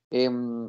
Em, 0.09 0.67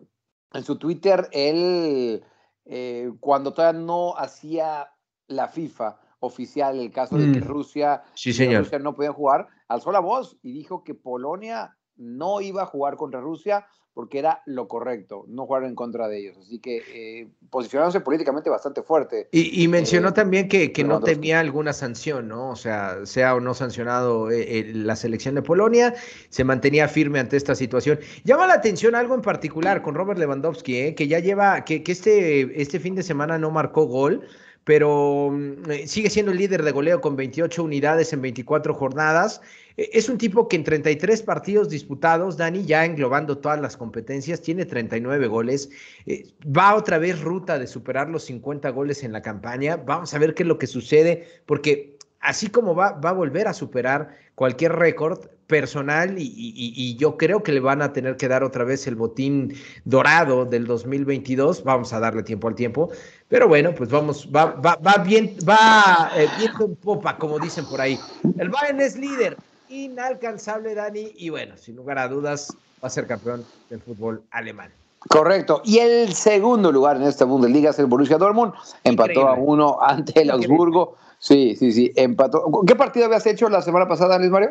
en 0.52 0.62
su 0.62 0.76
Twitter, 0.76 1.26
él, 1.32 2.22
eh, 2.66 3.10
cuando 3.18 3.54
todavía 3.54 3.80
no 3.80 4.14
hacía 4.14 4.90
la 5.26 5.48
FIFA 5.48 5.98
oficial 6.18 6.78
el 6.78 6.92
caso 6.92 7.16
de 7.16 7.32
que 7.32 7.40
mm. 7.40 7.48
Rusia, 7.48 8.02
Rusia 8.14 8.78
no 8.78 8.94
podía 8.94 9.12
jugar, 9.12 9.48
alzó 9.68 9.90
la 9.90 10.00
voz 10.00 10.36
y 10.42 10.52
dijo 10.52 10.84
que 10.84 10.94
Polonia 10.94 11.78
no 11.96 12.42
iba 12.42 12.62
a 12.62 12.66
jugar 12.66 12.96
contra 12.96 13.20
Rusia 13.20 13.66
porque 13.94 14.18
era 14.18 14.42
lo 14.46 14.68
correcto, 14.68 15.24
no 15.28 15.46
jugar 15.46 15.64
en 15.64 15.74
contra 15.74 16.08
de 16.08 16.18
ellos. 16.18 16.38
Así 16.38 16.58
que 16.58 16.82
eh, 16.92 17.28
posicionándose 17.50 18.00
políticamente 18.00 18.48
bastante 18.48 18.82
fuerte. 18.82 19.28
Y, 19.32 19.66
mencionó 19.68 20.10
eh, 20.10 20.12
también 20.12 20.48
que, 20.48 20.72
que 20.72 20.84
no 20.84 21.00
temía 21.00 21.40
alguna 21.40 21.72
sanción, 21.72 22.28
¿no? 22.28 22.50
O 22.50 22.56
sea, 22.56 23.04
sea 23.04 23.34
o 23.34 23.40
no 23.40 23.54
sancionado 23.54 24.30
eh, 24.30 24.70
la 24.74 24.96
selección 24.96 25.34
de 25.34 25.42
Polonia, 25.42 25.94
se 26.28 26.44
mantenía 26.44 26.88
firme 26.88 27.18
ante 27.18 27.36
esta 27.36 27.54
situación. 27.54 27.98
Llama 28.24 28.46
la 28.46 28.54
atención 28.54 28.94
algo 28.94 29.14
en 29.14 29.22
particular 29.22 29.82
con 29.82 29.94
Robert 29.94 30.18
Lewandowski, 30.18 30.94
que 30.94 31.08
ya 31.08 31.18
lleva, 31.18 31.64
que, 31.64 31.82
que 31.82 31.92
este, 31.92 32.60
este 32.60 32.78
fin 32.78 32.94
de 32.94 33.02
semana 33.02 33.38
no 33.38 33.50
marcó 33.50 33.86
gol 33.86 34.26
pero 34.64 35.30
mm, 35.32 35.86
sigue 35.86 36.10
siendo 36.10 36.32
el 36.32 36.38
líder 36.38 36.62
de 36.62 36.70
goleo 36.70 37.00
con 37.00 37.16
28 37.16 37.64
unidades 37.64 38.12
en 38.12 38.22
24 38.22 38.74
jornadas. 38.74 39.40
E, 39.80 39.88
es 39.94 40.10
un 40.10 40.18
tipo 40.18 40.46
que 40.46 40.56
en 40.56 40.64
33 40.64 41.22
partidos 41.22 41.70
disputados, 41.70 42.36
Dani, 42.36 42.64
ya 42.66 42.84
englobando 42.84 43.38
todas 43.38 43.58
las 43.60 43.78
competencias, 43.78 44.42
tiene 44.42 44.66
39 44.66 45.26
goles. 45.26 45.70
Eh, 46.04 46.24
va 46.44 46.74
otra 46.74 46.98
vez 46.98 47.22
ruta 47.22 47.58
de 47.58 47.66
superar 47.66 48.10
los 48.10 48.24
50 48.24 48.68
goles 48.70 49.02
en 49.02 49.12
la 49.12 49.22
campaña. 49.22 49.76
Vamos 49.76 50.12
a 50.12 50.18
ver 50.18 50.34
qué 50.34 50.42
es 50.42 50.48
lo 50.48 50.58
que 50.58 50.66
sucede, 50.66 51.26
porque 51.46 51.96
así 52.20 52.48
como 52.48 52.74
va, 52.74 52.92
va 52.92 53.10
a 53.10 53.14
volver 53.14 53.48
a 53.48 53.54
superar 53.54 54.14
cualquier 54.34 54.72
récord 54.72 55.30
personal 55.46 56.14
y, 56.16 56.96
yo 56.96 57.16
creo 57.16 57.42
que 57.42 57.52
le 57.52 57.60
van 57.60 57.82
a 57.82 57.92
tener 57.92 58.16
que 58.16 58.28
dar 58.28 58.44
otra 58.44 58.62
vez 58.64 58.86
el 58.86 58.94
botín 58.94 59.52
dorado 59.84 60.44
del 60.44 60.66
2022. 60.66 61.64
Vamos 61.64 61.92
a 61.92 61.98
darle 61.98 62.22
tiempo 62.22 62.46
al 62.48 62.54
tiempo. 62.54 62.90
Pero 63.28 63.48
bueno, 63.48 63.74
pues 63.74 63.90
vamos, 63.90 64.28
va, 64.34 64.52
va, 64.52 64.76
va 64.76 65.02
bien, 65.02 65.36
va 65.48 66.12
eh, 66.16 66.28
bien 66.38 66.52
con 66.52 66.76
popa, 66.76 67.16
como 67.18 67.38
dicen 67.38 67.64
por 67.66 67.80
ahí. 67.80 67.98
El 68.38 68.48
Bayern 68.48 68.80
es 68.80 68.96
líder, 68.96 69.36
inalcanzable, 69.70 70.74
Dani, 70.74 71.12
y 71.16 71.30
bueno, 71.30 71.56
sin 71.56 71.76
lugar 71.76 71.98
a 71.98 72.08
dudas, 72.08 72.54
va 72.82 72.88
a 72.88 72.90
ser 72.90 73.06
campeón 73.06 73.44
del 73.70 73.80
fútbol 73.80 74.22
alemán. 74.30 74.70
Correcto. 75.08 75.62
Y 75.64 75.78
el 75.78 76.12
segundo 76.12 76.70
lugar 76.70 76.96
en 76.96 77.04
esta 77.04 77.24
Bundesliga 77.24 77.70
es 77.70 77.78
el 77.78 77.86
Borussia 77.86 78.18
Dortmund. 78.18 78.52
Empató 78.84 79.28
a 79.28 79.34
uno 79.34 79.78
ante 79.80 80.20
el 80.20 80.30
Augsburgo. 80.30 80.96
Sí, 81.18 81.56
sí, 81.56 81.72
sí, 81.72 81.92
empató. 81.96 82.44
¿Qué 82.66 82.76
partido 82.76 83.06
habías 83.06 83.26
hecho 83.26 83.48
la 83.48 83.62
semana 83.62 83.88
pasada, 83.88 84.18
Luis 84.18 84.30
Mario? 84.30 84.50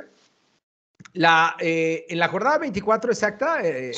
La, 1.13 1.56
eh, 1.60 2.06
en 2.10 2.20
la 2.20 2.27
jornada 2.27 2.58
24 2.60 3.12
exacta, 3.12 3.62
eh, 3.63 3.91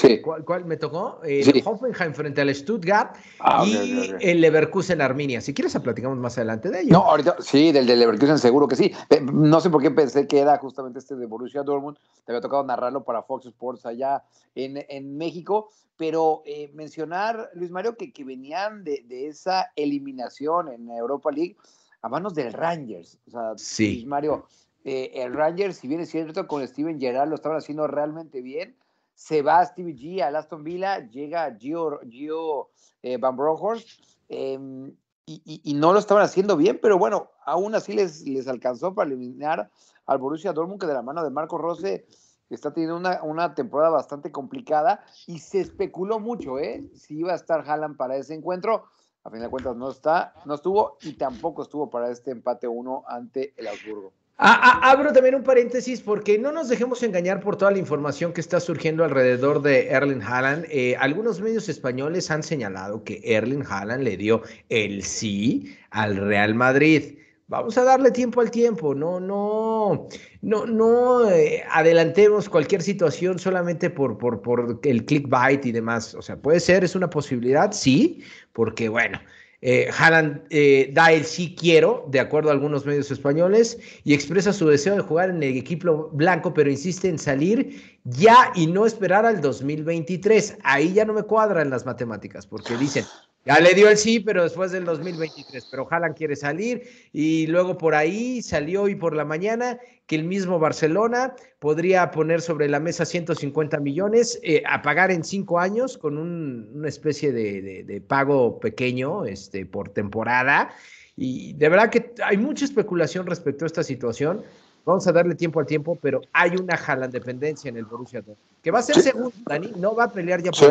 ¿cuál, 0.45 0.65
me 0.65 0.77
tocó? 0.77 1.19
El 1.23 1.61
Hoffenheim 1.65 2.13
frente 2.13 2.41
al 2.41 2.53
Stuttgart 2.55 3.17
ah, 3.39 3.65
y 3.65 4.13
el 4.21 4.39
Leverkusen 4.39 5.01
Arminia. 5.01 5.41
Si 5.41 5.53
quieres, 5.53 5.77
platicamos 5.79 6.17
más 6.19 6.37
adelante 6.37 6.69
de 6.69 6.81
ello. 6.81 6.91
No, 6.91 6.99
ahorita 6.99 7.37
sí, 7.39 7.71
del 7.71 7.85
de 7.85 7.97
Leverkusen 7.97 8.37
seguro 8.37 8.67
que 8.67 8.75
sí. 8.75 8.93
No 9.23 9.59
sé 9.59 9.69
por 9.69 9.81
qué 9.81 9.91
pensé 9.91 10.25
que 10.25 10.39
era 10.39 10.57
justamente 10.57 10.99
este 10.99 11.15
de 11.15 11.25
Borussia 11.25 11.63
Dortmund. 11.63 11.97
Te 12.23 12.31
había 12.31 12.41
tocado 12.41 12.63
narrarlo 12.63 13.03
para 13.03 13.23
Fox 13.23 13.45
Sports 13.47 13.85
allá 13.85 14.23
en, 14.55 14.85
en 14.87 15.17
México. 15.17 15.69
Pero 15.97 16.43
eh, 16.45 16.71
mencionar, 16.73 17.51
Luis 17.53 17.71
Mario, 17.71 17.95
que, 17.95 18.11
que 18.11 18.23
venían 18.23 18.83
de, 18.83 19.03
de, 19.07 19.27
esa 19.27 19.71
eliminación 19.75 20.69
en 20.69 20.89
Europa 20.89 21.29
League 21.31 21.57
a 22.01 22.09
manos 22.09 22.33
del 22.33 22.53
Rangers. 22.53 23.19
O 23.27 23.31
sea, 23.31 23.53
sí. 23.57 23.93
Luis 23.95 24.07
Mario 24.07 24.47
eh, 24.83 25.11
el 25.15 25.33
Rangers, 25.33 25.77
si 25.77 25.87
bien 25.87 26.01
es 26.01 26.09
cierto, 26.09 26.47
con 26.47 26.65
Steven 26.67 26.99
Gerrard 26.99 27.29
lo 27.29 27.35
estaban 27.35 27.57
haciendo 27.57 27.87
realmente 27.87 28.41
bien. 28.41 28.75
Se 29.13 29.41
va 29.41 29.63
G 29.63 30.21
al 30.21 30.35
Aston 30.35 30.63
Villa, 30.63 31.07
llega 31.09 31.55
Gio, 31.59 31.99
Gio 32.09 32.69
eh, 33.03 33.17
Van 33.17 33.35
Bronckhorst, 33.35 33.87
em, 34.29 34.95
y, 35.25 35.73
no 35.75 35.93
lo 35.93 35.99
estaban 35.99 36.23
haciendo 36.23 36.57
bien, 36.57 36.79
pero 36.81 36.97
bueno, 36.97 37.29
aún 37.45 37.75
así 37.75 37.93
les, 37.93 38.27
les 38.27 38.47
alcanzó 38.47 38.93
para 38.93 39.09
eliminar 39.09 39.69
al 40.05 40.17
Borussia 40.17 40.51
Dortmund, 40.51 40.81
que 40.81 40.87
de 40.87 40.93
la 40.93 41.01
mano 41.01 41.23
de 41.23 41.29
Marco 41.29 41.57
Rose 41.57 42.05
está 42.49 42.73
teniendo 42.73 42.97
una, 42.97 43.23
una, 43.23 43.53
temporada 43.53 43.91
bastante 43.91 44.31
complicada 44.31 45.03
y 45.27 45.39
se 45.39 45.61
especuló 45.61 46.19
mucho, 46.19 46.59
¿eh? 46.59 46.89
Si 46.95 47.19
iba 47.19 47.31
a 47.31 47.35
estar 47.35 47.63
Haaland 47.69 47.95
para 47.95 48.17
ese 48.17 48.33
encuentro. 48.33 48.85
a 49.23 49.29
fin 49.29 49.39
de 49.39 49.49
cuentas 49.49 49.75
no 49.75 49.89
está, 49.89 50.33
no 50.45 50.55
estuvo 50.55 50.97
y 51.01 51.13
tampoco 51.13 51.61
estuvo 51.61 51.89
para 51.89 52.09
este 52.09 52.31
empate 52.31 52.67
1 52.67 53.03
ante 53.07 53.53
el 53.55 53.67
Augsburgo. 53.67 54.11
Abro 54.41 55.13
también 55.13 55.35
un 55.35 55.43
paréntesis 55.43 56.01
porque 56.01 56.39
no 56.39 56.51
nos 56.51 56.67
dejemos 56.67 57.03
engañar 57.03 57.39
por 57.41 57.57
toda 57.57 57.71
la 57.71 57.77
información 57.77 58.33
que 58.33 58.41
está 58.41 58.59
surgiendo 58.59 59.03
alrededor 59.03 59.61
de 59.61 59.89
Erling 59.89 60.23
Haaland. 60.23 60.65
Eh, 60.69 60.95
algunos 60.99 61.39
medios 61.41 61.69
españoles 61.69 62.31
han 62.31 62.41
señalado 62.41 63.03
que 63.03 63.21
Erling 63.23 63.63
Haaland 63.67 64.03
le 64.03 64.17
dio 64.17 64.41
el 64.69 65.03
sí 65.03 65.77
al 65.91 66.17
Real 66.17 66.55
Madrid. 66.55 67.19
Vamos 67.47 67.77
a 67.77 67.83
darle 67.83 68.11
tiempo 68.11 68.39
al 68.41 68.49
tiempo, 68.49 68.95
no, 68.95 69.19
no, 69.19 70.07
no, 70.41 70.65
no 70.65 71.29
eh, 71.29 71.63
adelantemos 71.69 72.47
cualquier 72.47 72.81
situación 72.81 73.37
solamente 73.37 73.89
por, 73.89 74.17
por, 74.17 74.41
por 74.41 74.79
el 74.83 75.05
clickbait 75.05 75.65
y 75.65 75.73
demás. 75.73 76.15
O 76.15 76.21
sea, 76.21 76.37
puede 76.37 76.61
ser, 76.61 76.85
es 76.85 76.95
una 76.95 77.09
posibilidad, 77.09 77.73
sí, 77.73 78.23
porque 78.53 78.87
bueno, 78.87 79.19
eh, 79.61 79.89
Haaland 79.95 80.41
eh, 80.49 80.89
da 80.91 81.11
el 81.11 81.23
sí 81.23 81.55
quiero, 81.57 82.05
de 82.09 82.19
acuerdo 82.19 82.49
a 82.49 82.53
algunos 82.53 82.85
medios 82.85 83.11
españoles, 83.11 83.77
y 84.03 84.13
expresa 84.13 84.51
su 84.53 84.67
deseo 84.67 84.95
de 84.95 85.01
jugar 85.01 85.29
en 85.29 85.43
el 85.43 85.55
equipo 85.55 86.09
blanco, 86.13 86.53
pero 86.53 86.69
insiste 86.69 87.07
en 87.07 87.19
salir 87.19 87.99
ya 88.03 88.51
y 88.55 88.65
no 88.67 88.85
esperar 88.85 89.25
al 89.25 89.39
2023. 89.41 90.57
Ahí 90.63 90.93
ya 90.93 91.05
no 91.05 91.13
me 91.13 91.23
cuadran 91.23 91.69
las 91.69 91.85
matemáticas, 91.85 92.47
porque 92.47 92.75
dicen, 92.77 93.05
ya 93.43 93.59
le 93.59 93.73
dio 93.73 93.89
el 93.89 93.97
sí, 93.97 94.19
pero 94.19 94.43
después 94.43 94.71
del 94.71 94.85
2023. 94.85 95.67
Pero 95.71 95.87
Haaland 95.89 96.15
quiere 96.15 96.35
salir 96.35 96.83
y 97.11 97.47
luego 97.47 97.77
por 97.77 97.95
ahí 97.95 98.41
salió 98.41 98.83
hoy 98.83 98.95
por 98.95 99.15
la 99.15 99.25
mañana 99.25 99.79
que 100.05 100.15
el 100.15 100.25
mismo 100.25 100.59
Barcelona 100.59 101.35
podría 101.59 102.11
poner 102.11 102.41
sobre 102.41 102.69
la 102.69 102.79
mesa 102.79 103.05
150 103.05 103.79
millones 103.79 104.39
eh, 104.43 104.61
a 104.67 104.81
pagar 104.81 105.09
en 105.09 105.23
cinco 105.23 105.59
años 105.59 105.97
con 105.97 106.17
una 106.17 106.87
especie 106.87 107.31
de, 107.31 108.03
pago 108.07 108.59
pequeño 108.59 109.25
este, 109.25 109.65
por 109.65 109.89
temporada. 109.89 110.69
Y 111.15 111.53
de 111.53 111.69
verdad 111.69 111.89
que 111.89 112.13
hay 112.23 112.37
mucha 112.37 112.65
especulación 112.65 113.25
respecto 113.25 113.65
a 113.65 113.67
esta 113.67 113.83
situación. 113.83 114.43
Vamos 114.83 115.05
a 115.07 115.11
darle 115.11 115.35
tiempo 115.35 115.59
al 115.59 115.65
tiempo, 115.65 115.97
pero 116.01 116.21
hay 116.33 116.55
una 116.55 116.75
Haaland 116.75 117.13
dependencia 117.13 117.69
en 117.69 117.77
el 117.77 117.85
Borussia 117.85 118.21
Dortmund, 118.21 118.39
que 118.63 118.71
va 118.71 118.79
a 118.79 118.81
ser 118.81 118.99
segundo, 118.99 119.31
Dani, 119.45 119.71
no 119.77 119.95
va 119.95 120.05
a 120.05 120.11
pelear 120.11 120.41
ya 120.41 120.51
por 120.51 120.59
sí. 120.59 120.65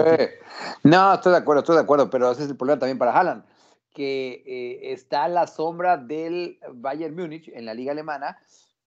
No, 0.82 1.14
estoy 1.14 1.32
de 1.32 1.38
acuerdo, 1.38 1.60
estoy 1.60 1.76
de 1.76 1.82
acuerdo, 1.82 2.10
pero 2.10 2.30
ese 2.30 2.44
es 2.44 2.50
el 2.50 2.56
problema 2.56 2.80
también 2.80 2.98
para 2.98 3.12
Haaland, 3.12 3.44
que 3.94 4.42
eh, 4.46 4.92
está 4.92 5.24
a 5.24 5.28
la 5.28 5.46
sombra 5.46 5.96
del 5.96 6.58
Bayern 6.72 7.14
Múnich 7.14 7.48
en 7.54 7.66
la 7.66 7.74
liga 7.74 7.92
alemana 7.92 8.36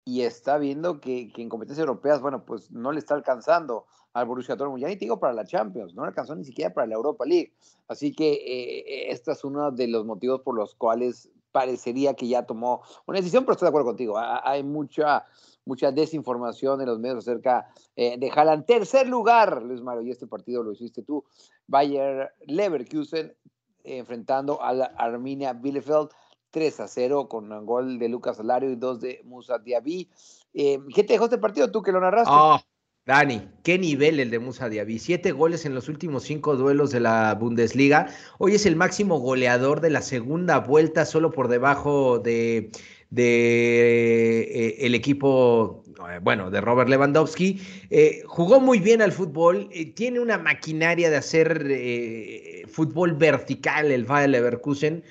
y 0.04 0.22
está 0.24 0.58
viendo 0.58 1.00
que, 1.00 1.32
en 1.36 1.50
competencias 1.50 1.88
europeas, 1.88 2.22
bueno, 2.22 2.44
pues 2.44 2.72
no 2.72 2.92
le 2.92 3.00
está 3.00 3.14
alcanzando 3.14 3.86
al 4.14 4.26
Borussia 4.26 4.56
Dortmund. 4.56 4.82
Ya 4.82 4.88
ni 4.88 4.96
te 4.96 5.06
digo 5.06 5.20
para 5.20 5.34
la 5.34 5.46
Champions, 5.46 5.94
no 5.94 6.02
le 6.02 6.10
alcanzó 6.10 6.36
ni 6.36 6.44
siquiera 6.44 6.74
para 6.74 6.88
la 6.88 6.96
Europa 6.96 7.26
League. 7.26 7.54
Así 7.88 8.14
que 8.14 8.34
eh, 8.34 9.12
este 9.12 9.32
es 9.32 9.44
uno 9.44 9.72
de 9.72 9.88
los 9.88 10.06
motivos 10.06 10.42
por 10.42 10.56
los 10.56 10.76
cuales 10.76 11.30
parecería 11.52 12.14
que 12.14 12.28
ya 12.28 12.46
tomó 12.46 12.82
una 13.06 13.20
decisión, 13.20 13.44
pero 13.44 13.54
estoy 13.54 13.66
de 13.68 13.70
acuerdo 13.70 13.88
contigo. 13.88 14.16
Hay 14.18 14.64
mucha, 14.64 15.26
mucha 15.66 15.92
desinformación 15.92 16.82
en 16.82 16.88
los 16.88 17.00
medios 17.00 17.20
acerca 17.20 17.68
eh, 17.96 18.18
de 18.18 18.30
Haaland. 18.30 18.66
Tercer 18.66 19.08
lugar, 19.08 19.62
Luis 19.62 19.82
Mario, 19.82 20.04
y 20.04 20.12
este 20.12 20.28
partido 20.28 20.64
lo 20.64 20.72
hiciste 20.72 21.04
tú, 21.04 21.26
Bayer 21.68 22.34
Leverkusen 22.48 23.36
enfrentando 23.84 24.62
a 24.62 24.74
la 24.74 24.86
Arminia 24.86 25.54
Bielefeld 25.54 26.10
3 26.52 26.80
a 26.82 26.88
0 26.88 27.28
con 27.28 27.52
un 27.52 27.66
gol 27.66 27.98
de 27.98 28.10
Lucas 28.10 28.40
Alario 28.40 28.70
y 28.70 28.76
dos 28.76 29.00
de 29.00 29.22
Musa 29.24 29.58
Diaby. 29.58 30.10
Eh, 30.54 30.80
¿Qué 30.94 31.04
te 31.04 31.14
dejó 31.14 31.26
este 31.26 31.38
partido 31.38 31.72
tú 31.72 31.82
que 31.82 31.92
lo 31.92 32.02
narraste? 32.02 32.32
Ah, 32.34 32.62
Dani, 33.06 33.42
qué 33.64 33.80
nivel 33.80 34.20
el 34.20 34.30
de 34.30 34.38
Musa 34.38 34.70
Diaby. 34.70 35.00
Siete 35.00 35.32
goles 35.32 35.66
en 35.66 35.74
los 35.74 35.90
últimos 35.90 36.22
cinco 36.24 36.56
duelos 36.56 36.92
de 36.92 37.00
la 37.00 37.34
Bundesliga. 37.34 38.08
Hoy 38.38 38.54
es 38.54 38.68
el 38.68 38.76
máximo 38.76 39.18
goleador 39.18 39.82
de 39.82 39.90
la 39.90 40.04
segunda 40.04 40.60
vuelta, 40.60 41.06
solo 41.06 41.32
por 41.32 41.48
debajo 41.48 42.20
de, 42.20 42.70
eh, 43.18 44.76
el 44.82 44.94
equipo, 44.94 45.84
eh, 46.12 46.20
bueno, 46.22 46.52
de 46.52 46.62
Robert 46.62 46.90
Lewandowski. 46.90 47.60
Eh, 47.90 48.22
jugó 48.28 48.60
muy 48.60 48.80
bien 48.80 49.02
al 49.02 49.12
fútbol, 49.12 49.68
tiene 49.96 50.20
una 50.20 50.38
maquinaria 50.38 51.10
de 51.10 51.18
hacer 51.18 52.68
fútbol 52.70 53.14
vertical 53.14 53.92
el 53.92 54.06
Bayer 54.06 54.30
Leverkusen. 54.30 55.04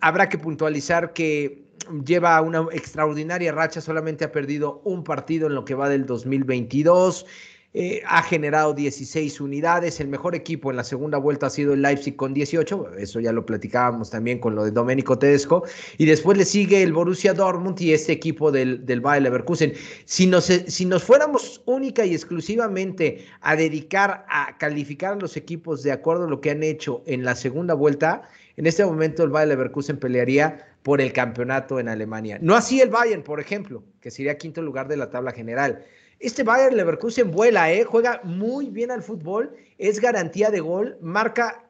habrá 0.00 0.28
que 0.28 0.38
puntualizar 0.38 1.12
que 1.12 1.64
lleva 2.04 2.40
una 2.40 2.66
extraordinaria 2.72 3.52
racha, 3.52 3.80
solamente 3.80 4.24
ha 4.24 4.32
perdido 4.32 4.80
un 4.84 5.04
partido 5.04 5.46
en 5.46 5.54
lo 5.54 5.64
que 5.64 5.74
va 5.74 5.88
del 5.88 6.06
2022. 6.06 7.26
Eh, 7.74 8.02
ha 8.06 8.22
generado 8.22 8.74
16 8.74 9.40
unidades. 9.40 9.98
El 9.98 10.08
mejor 10.08 10.34
equipo 10.34 10.70
en 10.70 10.76
la 10.76 10.84
segunda 10.84 11.16
vuelta 11.16 11.46
ha 11.46 11.50
sido 11.50 11.72
el 11.72 11.80
Leipzig 11.80 12.16
con 12.16 12.34
18. 12.34 12.96
Eso 12.98 13.18
ya 13.18 13.32
lo 13.32 13.46
platicábamos 13.46 14.10
también 14.10 14.40
con 14.40 14.54
lo 14.54 14.64
de 14.64 14.72
Domenico 14.72 15.18
Tedesco. 15.18 15.64
Y 15.96 16.04
después 16.04 16.36
le 16.36 16.44
sigue 16.44 16.82
el 16.82 16.92
Borussia 16.92 17.32
Dortmund 17.32 17.80
y 17.80 17.94
este 17.94 18.12
equipo 18.12 18.52
del, 18.52 18.84
del 18.84 19.00
Bayer 19.00 19.22
Leverkusen. 19.22 19.72
Si 20.04 20.26
nos, 20.26 20.44
si 20.44 20.84
nos 20.84 21.02
fuéramos 21.02 21.62
única 21.64 22.04
y 22.04 22.12
exclusivamente 22.12 23.24
a 23.40 23.56
dedicar 23.56 24.26
a 24.28 24.58
calificar 24.58 25.14
a 25.14 25.16
los 25.16 25.38
equipos 25.38 25.82
de 25.82 25.92
acuerdo 25.92 26.24
a 26.24 26.28
lo 26.28 26.42
que 26.42 26.50
han 26.50 26.62
hecho 26.62 27.02
en 27.06 27.24
la 27.24 27.34
segunda 27.34 27.72
vuelta, 27.72 28.28
en 28.58 28.66
este 28.66 28.84
momento 28.84 29.24
el 29.24 29.30
Bayer 29.30 29.48
Leverkusen 29.48 29.96
pelearía 29.96 30.71
por 30.82 31.00
el 31.00 31.12
campeonato 31.12 31.78
en 31.78 31.88
Alemania. 31.88 32.38
No 32.40 32.54
así 32.54 32.80
el 32.80 32.90
Bayern, 32.90 33.22
por 33.22 33.40
ejemplo, 33.40 33.82
que 34.00 34.10
sería 34.10 34.38
quinto 34.38 34.62
lugar 34.62 34.88
de 34.88 34.96
la 34.96 35.10
tabla 35.10 35.32
general. 35.32 35.84
Este 36.18 36.42
Bayern 36.42 36.76
Leverkusen 36.76 37.30
vuela, 37.30 37.72
¿eh? 37.72 37.84
juega 37.84 38.20
muy 38.24 38.68
bien 38.68 38.90
al 38.90 39.02
fútbol, 39.02 39.54
es 39.78 40.00
garantía 40.00 40.50
de 40.50 40.60
gol, 40.60 40.96
marca 41.00 41.64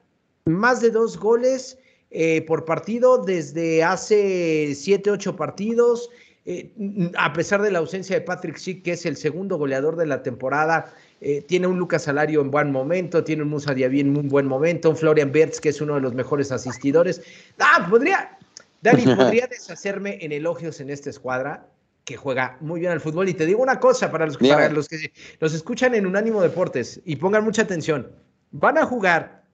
más 0.44 0.80
de 0.80 0.90
dos 0.90 1.18
goles 1.18 1.78
eh, 2.10 2.42
por 2.42 2.64
partido 2.64 3.18
desde 3.18 3.82
hace 3.82 4.74
siete, 4.74 5.10
ocho 5.10 5.36
partidos. 5.36 6.10
Eh, 6.44 6.72
a 7.16 7.32
pesar 7.32 7.62
de 7.62 7.70
la 7.70 7.78
ausencia 7.78 8.16
de 8.16 8.22
Patrick 8.22 8.58
Schick, 8.58 8.82
que 8.82 8.92
es 8.92 9.06
el 9.06 9.16
segundo 9.16 9.56
goleador 9.56 9.96
de 9.96 10.06
la 10.06 10.22
temporada, 10.22 10.92
eh, 11.20 11.40
tiene 11.40 11.68
un 11.68 11.78
Lucas 11.78 12.02
Salario 12.02 12.40
en 12.40 12.50
buen 12.50 12.72
momento, 12.72 13.22
tiene 13.22 13.44
un 13.44 13.48
Musa 13.48 13.72
Diaby 13.72 14.00
en 14.00 14.16
un 14.16 14.28
buen 14.28 14.46
momento, 14.46 14.90
un 14.90 14.96
Florian 14.96 15.30
Bertz, 15.30 15.60
que 15.60 15.68
es 15.68 15.80
uno 15.80 15.94
de 15.94 16.00
los 16.00 16.14
mejores 16.14 16.50
asistidores. 16.50 17.22
Ah, 17.60 17.86
podría, 17.88 18.36
Dani, 18.82 19.04
podría 19.16 19.46
deshacerme 19.46 20.18
en 20.20 20.32
elogios 20.32 20.80
en 20.80 20.90
esta 20.90 21.08
escuadra 21.08 21.68
que 22.04 22.16
juega 22.16 22.58
muy 22.60 22.80
bien 22.80 22.92
al 22.92 23.00
fútbol. 23.00 23.28
Y 23.28 23.34
te 23.34 23.46
digo 23.46 23.62
una 23.62 23.80
cosa 23.80 24.10
para 24.10 24.26
los, 24.26 24.36
para 24.36 24.68
los 24.68 24.88
que 24.88 25.12
nos 25.40 25.54
escuchan 25.54 25.94
en 25.94 26.06
Unánimo 26.06 26.42
Deportes 26.42 27.00
y 27.04 27.16
pongan 27.16 27.44
mucha 27.44 27.62
atención. 27.62 28.12
Van 28.50 28.76
a 28.76 28.84
jugar 28.84 29.44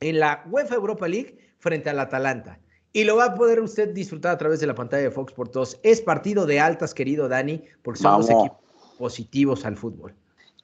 en 0.00 0.20
la 0.20 0.44
UEFA 0.50 0.74
Europa 0.74 1.08
League 1.08 1.38
frente 1.58 1.88
al 1.88 2.00
Atalanta. 2.00 2.58
Y 2.92 3.04
lo 3.04 3.16
va 3.16 3.26
a 3.26 3.34
poder 3.34 3.60
usted 3.60 3.88
disfrutar 3.88 4.32
a 4.32 4.38
través 4.38 4.60
de 4.60 4.66
la 4.66 4.74
pantalla 4.74 5.04
de 5.04 5.10
Fox 5.10 5.32
Sports 5.32 5.52
2. 5.52 5.80
Es 5.82 6.00
partido 6.00 6.46
de 6.46 6.60
altas, 6.60 6.94
querido 6.94 7.28
Dani, 7.28 7.64
porque 7.82 8.00
son 8.00 8.22
equipos 8.22 8.58
positivos 8.98 9.64
al 9.64 9.76
fútbol. 9.76 10.14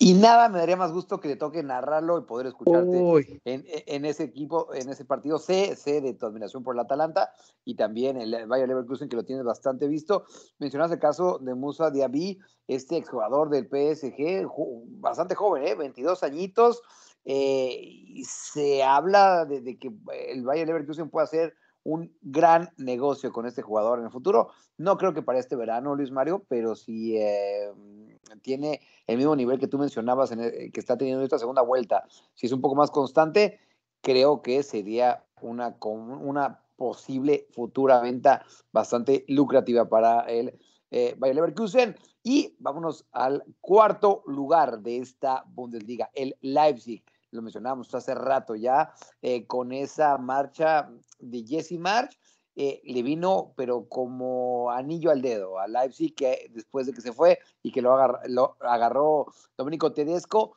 Y 0.03 0.15
nada 0.15 0.49
me 0.49 0.59
daría 0.59 0.79
más 0.79 0.93
gusto 0.93 1.21
que 1.21 1.29
le 1.29 1.37
toque 1.37 1.63
narrarlo 1.63 2.17
y 2.17 2.23
poder 2.23 2.47
escucharte 2.47 3.41
en, 3.45 4.05
ese 4.07 4.25
equipo, 4.25 4.73
en 4.73 4.89
ese 4.89 5.05
partido. 5.05 5.39
Sé, 5.39 5.77
sé 5.77 6.01
de 6.01 6.15
tu 6.15 6.25
admiración 6.25 6.63
por 6.63 6.75
el 6.75 6.81
Atalanta 6.81 7.35
y 7.67 7.75
también 7.75 8.17
el 8.17 8.47
Bayer 8.47 8.67
Leverkusen, 8.67 9.11
que 9.11 9.17
lo 9.17 9.27
tienes 9.27 9.45
bastante 9.45 9.89
visto. 9.89 10.25
Mencionaste 10.59 10.95
el 10.95 11.01
caso 11.01 11.39
de 11.39 11.55
Musa 11.55 11.91
Diaby, 11.91 12.39
este 12.67 12.97
exjugador 12.97 13.51
del 13.51 13.67
PSG, 13.67 14.49
bastante 15.03 15.35
joven, 15.35 15.67
¿eh? 15.67 15.75
22 15.75 16.23
añitos. 16.23 16.81
Eh, 17.27 17.77
y 17.79 18.25
se 18.25 18.83
habla 18.83 19.45
de, 19.45 19.61
de, 19.61 19.79
que 19.79 19.93
el 20.31 20.45
Bayer 20.45 20.67
Leverkusen 20.67 21.11
puede 21.11 21.25
hacer 21.25 21.55
un 21.85 22.11
gran 22.23 22.71
negocio 22.79 23.33
con 23.33 23.45
este 23.45 23.61
jugador 23.61 23.99
en 23.99 24.07
el 24.07 24.11
futuro. 24.11 24.49
No 24.79 24.97
creo 24.97 25.13
que 25.13 25.21
para 25.21 25.39
este 25.39 25.57
verano, 25.57 25.95
Luis 25.95 26.11
Mario, 26.11 26.45
pero 26.49 26.75
si 26.75 27.19
eh, 27.19 27.71
tiene 28.37 28.81
el 29.07 29.17
mismo 29.17 29.35
nivel 29.37 29.59
que 29.59 29.67
tú 29.67 29.79
mencionabas 29.79 30.33
en 30.33 30.71
que 30.73 30.81
está 30.81 30.97
teniendo 30.97 31.23
esta 31.25 31.39
segunda 31.39 31.63
vuelta, 31.63 32.05
si 32.35 32.47
es 32.47 32.53
un 32.53 32.61
poco 32.61 32.75
más 32.75 32.91
constante, 32.91 33.61
creo 34.01 34.43
que 34.43 34.63
sería 34.63 35.25
una, 35.41 35.77
una 35.83 36.61
posible 36.77 37.47
futura 37.51 38.01
venta 38.01 38.45
bastante 38.73 39.25
lucrativa 39.29 39.89
para 39.89 40.21
el 40.23 40.59
eh, 40.91 41.15
Bayer 41.19 41.37
Leverkusen. 41.37 41.97
Y 42.23 42.57
vámonos 42.59 43.07
al 43.13 43.45
cuarto 43.61 44.23
lugar 44.27 44.81
de 44.81 44.99
esta 44.99 45.45
Bundesliga, 45.47 46.11
el 46.15 46.37
Leipzig 46.41 47.03
lo 47.31 47.43
mencionábamos 47.43 47.95
hace 47.95 48.15
rato 48.15 48.55
ya, 48.55 48.93
eh, 49.23 49.47
con 49.47 49.73
esa 49.73 50.19
marcha 50.19 50.91
de 51.19 51.45
Jesse 51.47 51.79
March, 51.79 52.19
eh, 52.57 52.81
le 52.85 53.03
vino, 53.03 53.53
pero 53.57 53.89
como 53.89 54.71
anillo 54.71 55.11
al 55.11 55.23
dedo 55.23 55.59
a 55.59 55.69
Leipzig, 55.69 56.15
que 56.15 56.51
después 56.51 56.87
de 56.87 56.93
que 56.93 57.01
se 57.01 57.13
fue 57.13 57.39
y 57.63 57.73
que 57.73 57.83
lo, 57.83 57.97
lo 58.27 58.57
agarró 58.61 59.27
Domenico 59.57 59.93
Tedesco, 59.93 60.57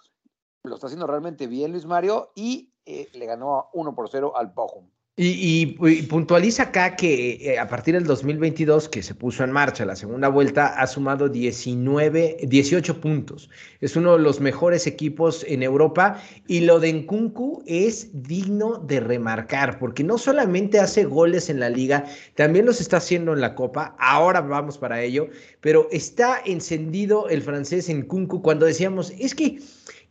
lo 0.63 0.75
está 0.75 0.87
haciendo 0.87 1.07
realmente 1.07 1.47
bien 1.47 1.71
Luis 1.71 1.85
Mario 1.85 2.31
y 2.35 2.71
eh, 2.85 3.09
le 3.13 3.25
ganó 3.25 3.69
1 3.73 3.95
por 3.95 4.09
0 4.09 4.33
al 4.35 4.47
Bochum. 4.47 4.89
Y, 5.15 5.77
puntualiza 6.09 6.63
acá 6.63 6.95
que 6.95 7.33
eh, 7.39 7.59
a 7.59 7.67
partir 7.67 7.93
del 7.93 8.03
2022, 8.03 8.89
que 8.89 9.03
se 9.03 9.13
puso 9.13 9.43
en 9.43 9.51
marcha 9.51 9.85
la 9.85 9.95
segunda 9.95 10.27
vuelta, 10.27 10.65
ha 10.81 10.87
sumado 10.87 11.29
19, 11.29 12.37
18 12.41 12.99
puntos. 12.99 13.47
Es 13.79 13.95
uno 13.95 14.13
de 14.13 14.23
los 14.23 14.39
mejores 14.39 14.87
equipos 14.87 15.45
en 15.47 15.61
Europa 15.61 16.19
y 16.47 16.61
lo 16.61 16.79
de 16.79 16.91
Nkunku 16.93 17.61
es 17.67 18.09
digno 18.23 18.79
de 18.79 19.01
remarcar, 19.01 19.77
porque 19.77 20.03
no 20.03 20.17
solamente 20.17 20.79
hace 20.79 21.03
goles 21.03 21.47
en 21.47 21.59
la 21.59 21.69
liga, 21.69 22.05
también 22.33 22.65
los 22.65 22.81
está 22.81 22.97
haciendo 22.97 23.33
en 23.33 23.41
la 23.41 23.53
Copa. 23.53 23.95
Ahora 23.99 24.41
vamos 24.41 24.79
para 24.79 24.99
ello, 25.03 25.27
pero 25.61 25.87
está 25.91 26.41
encendido 26.43 27.29
el 27.29 27.43
francés 27.43 27.87
Nkunku 27.87 28.41
cuando 28.41 28.65
decíamos, 28.65 29.13
es 29.19 29.35
que 29.35 29.59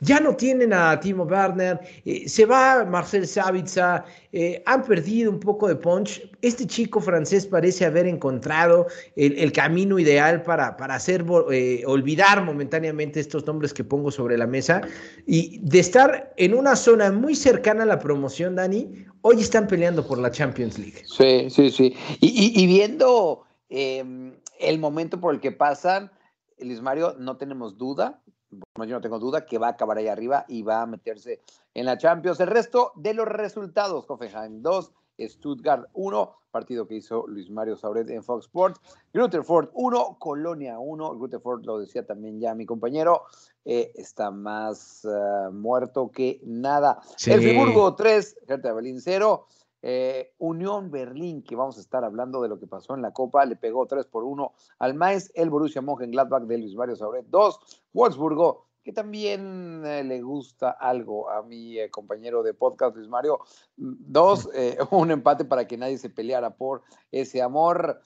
ya 0.03 0.19
no 0.19 0.35
tienen 0.35 0.73
a 0.73 0.99
Timo 0.99 1.23
Werner, 1.25 1.81
eh, 2.05 2.29
se 2.29 2.45
va 2.45 2.85
Marcel 2.85 3.27
Sabitzer, 3.27 4.03
eh, 4.33 4.61
han 4.67 4.83
perdido 4.83 5.31
un 5.31 5.39
poco 5.39 5.69
de 5.69 5.77
punch. 5.77 6.29
Este 6.43 6.67
chico 6.67 7.01
francés 7.01 7.47
parece 7.47 7.87
haber 7.87 8.07
encontrado 8.07 8.89
el, 9.15 9.53
camino 9.53 9.99
ideal 10.01 10.43
para, 10.43 10.77
para 10.77 10.97
hacer 10.97 11.25
eh, 11.53 11.85
olvidar 11.87 12.45
momentáneamente 12.45 13.21
estos 13.21 13.47
nombres 13.47 13.73
que 13.73 13.85
pongo 13.85 14.11
sobre 14.11 14.37
la 14.37 14.47
mesa 14.47 14.81
y 15.25 15.61
de 15.63 15.79
estar 15.79 16.33
en 16.37 16.55
una 16.55 16.75
zona 16.75 17.13
muy 17.13 17.37
cercana 17.37 17.85
a 17.85 17.87
la 17.87 18.01
promoción, 18.01 18.57
Dani, 18.57 19.07
hoy 19.21 19.41
están 19.41 19.69
peleando 19.69 20.05
por 20.05 20.19
la 20.19 20.33
Champions 20.33 20.79
League. 20.79 21.03
Sí, 21.05 21.49
sí, 21.49 21.71
sí. 21.71 21.95
Y, 22.21 22.67
viendo 22.67 23.45
em, 23.69 24.35
el 24.59 24.81
momento 24.81 25.21
por 25.21 25.33
el 25.33 25.41
que 25.41 25.53
pasan, 25.53 26.11
Luis 26.59 26.81
Mario, 26.81 27.15
no 27.21 27.37
tenemos 27.37 27.79
duda 27.79 28.21
yo 28.53 28.87
no 28.87 29.01
tengo 29.01 29.19
duda 29.19 29.47
que 29.47 29.59
va 29.59 29.69
a 29.69 29.71
acabar 29.71 29.99
ahí 29.99 30.09
arriba 30.09 30.45
y 30.49 30.63
va 30.63 30.83
a 30.83 30.87
meterse 30.87 31.41
en 31.75 31.87
la 31.87 31.99
Champions. 31.99 32.41
El 32.41 32.49
resto 32.49 32.93
de 32.97 33.15
los 33.15 33.27
resultados, 33.27 34.05
Hoffenheim 34.09 34.63
2, 34.63 34.93
Stuttgart 35.21 35.89
1, 35.95 36.37
partido 36.51 36.87
que 36.87 36.97
hizo 36.97 37.27
Luis 37.27 37.51
Mario 37.51 37.77
Sauret 37.77 38.09
en 38.11 38.23
Fox 38.23 38.47
Sports, 38.47 38.81
Rutherford 39.13 39.71
1, 39.75 40.17
Colonia 40.19 40.79
1, 40.79 41.15
Rutherford 41.15 41.65
lo 41.65 41.79
decía 41.79 42.05
también 42.07 42.41
ya 42.41 42.55
mi 42.55 42.67
compañero, 42.67 43.23
eh, 43.65 43.93
está 43.95 44.31
más 44.31 45.05
eh, 45.05 45.51
muerto 45.53 46.11
que 46.11 46.41
nada. 46.45 47.01
El 47.27 47.41
Friburgo 47.41 47.95
3, 47.95 48.37
Hertha 48.49 48.73
Berlín 48.73 49.01
0, 49.01 49.47
eh, 49.83 50.33
Unión 50.39 50.91
Berlín, 50.91 51.43
que 51.43 51.57
vamos 51.57 51.77
a 51.77 51.81
estar 51.81 52.05
hablando 52.05 52.41
de 52.41 52.49
lo 52.49 52.59
que 52.59 52.67
pasó 52.67 52.95
en 52.95 53.03
la 53.03 53.13
Copa, 53.13 53.45
le 53.45 53.57
pegó 53.57 53.87
3 53.87 54.07
por 54.07 54.25
1 54.25 54.53
al 54.79 54.95
Maes, 54.95 55.33
el 55.35 55.51
Borussia 55.51 55.83
Mönchengladbach 55.83 56.45
de 56.45 56.59
Luis 56.59 56.75
Mario 56.75 56.97
Sauret 56.97 57.27
2, 57.27 57.85
Wolfsburgo, 57.93 58.69
que 58.85 58.93
también 58.93 59.83
eh, 59.85 60.05
le 60.05 60.23
gusta 60.23 60.71
algo 60.71 61.29
a 61.31 61.43
mi 61.43 61.79
eh, 61.79 61.91
compañero 61.91 62.43
de 62.43 62.55
podcast 62.55 62.97
Luis 62.97 63.09
Mario, 63.09 63.41
2, 63.77 64.49
un 64.93 65.11
empate 65.11 65.45
para 65.45 65.67
que 65.67 65.77
nadie 65.77 65.99
se 65.99 66.11
peleara 66.11 66.57
por 66.57 66.83
ese 67.11 67.43
amor. 67.43 68.01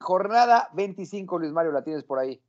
jornada 0.00 0.68
25, 0.74 1.38
Luis 1.38 1.52
Mario, 1.52 1.72
la 1.72 1.84
tienes 1.84 2.04
por 2.04 2.18
ahí. 2.18 2.42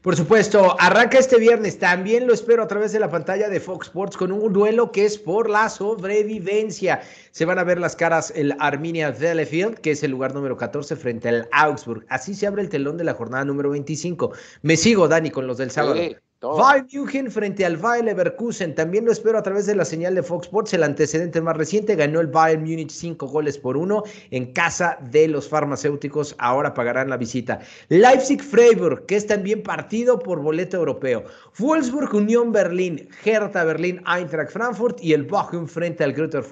Por 0.00 0.16
supuesto, 0.16 0.76
arranca 0.80 1.18
este 1.18 1.38
viernes. 1.38 1.78
También 1.78 2.26
lo 2.26 2.32
espero 2.32 2.62
a 2.62 2.68
través 2.68 2.92
de 2.92 3.00
la 3.00 3.10
pantalla 3.10 3.50
de 3.50 3.60
Fox 3.60 3.88
Sports 3.88 4.16
con 4.16 4.32
un 4.32 4.52
duelo 4.52 4.90
que 4.92 5.04
es 5.04 5.18
por 5.18 5.50
la 5.50 5.68
sobrevivencia. 5.68 7.02
Se 7.32 7.44
van 7.44 7.58
a 7.58 7.64
ver 7.64 7.78
las 7.78 7.94
caras 7.94 8.32
el 8.34 8.54
Arminia 8.60 9.10
Bielefeld, 9.10 9.78
que 9.78 9.90
es 9.90 10.02
el 10.02 10.12
lugar 10.12 10.34
número 10.34 10.56
14 10.56 10.96
frente 10.96 11.28
al 11.28 11.48
Augsburg. 11.52 12.06
Así 12.08 12.34
se 12.34 12.46
abre 12.46 12.62
el 12.62 12.70
telón 12.70 12.96
de 12.96 13.04
la 13.04 13.12
jornada 13.12 13.44
número 13.44 13.70
25. 13.70 14.32
Me 14.62 14.78
sigo, 14.78 15.08
Dani, 15.08 15.30
con 15.30 15.46
los 15.46 15.58
del 15.58 15.70
sábado. 15.70 16.00
Bayern 16.40 16.86
München 16.92 17.30
frente 17.32 17.66
al 17.66 17.76
Bayer 17.76 18.04
Leverkusen. 18.04 18.72
También 18.72 19.04
lo 19.04 19.10
espero 19.10 19.38
a 19.38 19.42
través 19.42 19.66
de 19.66 19.74
la 19.74 19.84
señal 19.84 20.14
de 20.14 20.22
Fox 20.22 20.46
Sports. 20.46 20.72
El 20.72 20.84
antecedente 20.84 21.40
más 21.40 21.56
reciente 21.56 21.96
ganó 21.96 22.20
el 22.20 22.28
Bayern 22.28 22.62
Múnich 22.62 22.92
5 22.92 23.26
goles 23.26 23.58
por 23.58 23.76
1 23.76 24.04
en 24.30 24.52
casa 24.52 24.98
de 25.10 25.26
los 25.26 25.48
farmacéuticos. 25.48 26.36
Ahora 26.38 26.74
pagarán 26.74 27.10
la 27.10 27.16
visita. 27.16 27.58
Leipzig-Freiburg, 27.88 29.06
que 29.06 29.16
es 29.16 29.26
también 29.26 29.64
partido 29.64 30.20
por 30.20 30.40
boleto 30.40 30.76
europeo. 30.76 31.24
Wolfsburg, 31.58 32.14
Unión 32.14 32.52
Berlín, 32.52 33.08
Hertha 33.24 33.64
Berlín, 33.64 34.00
Eintracht 34.06 34.52
Frankfurt 34.52 35.02
y 35.02 35.14
el 35.14 35.24
Bochum 35.24 35.66
frente 35.66 36.04
al 36.04 36.12
Greuther 36.12 36.44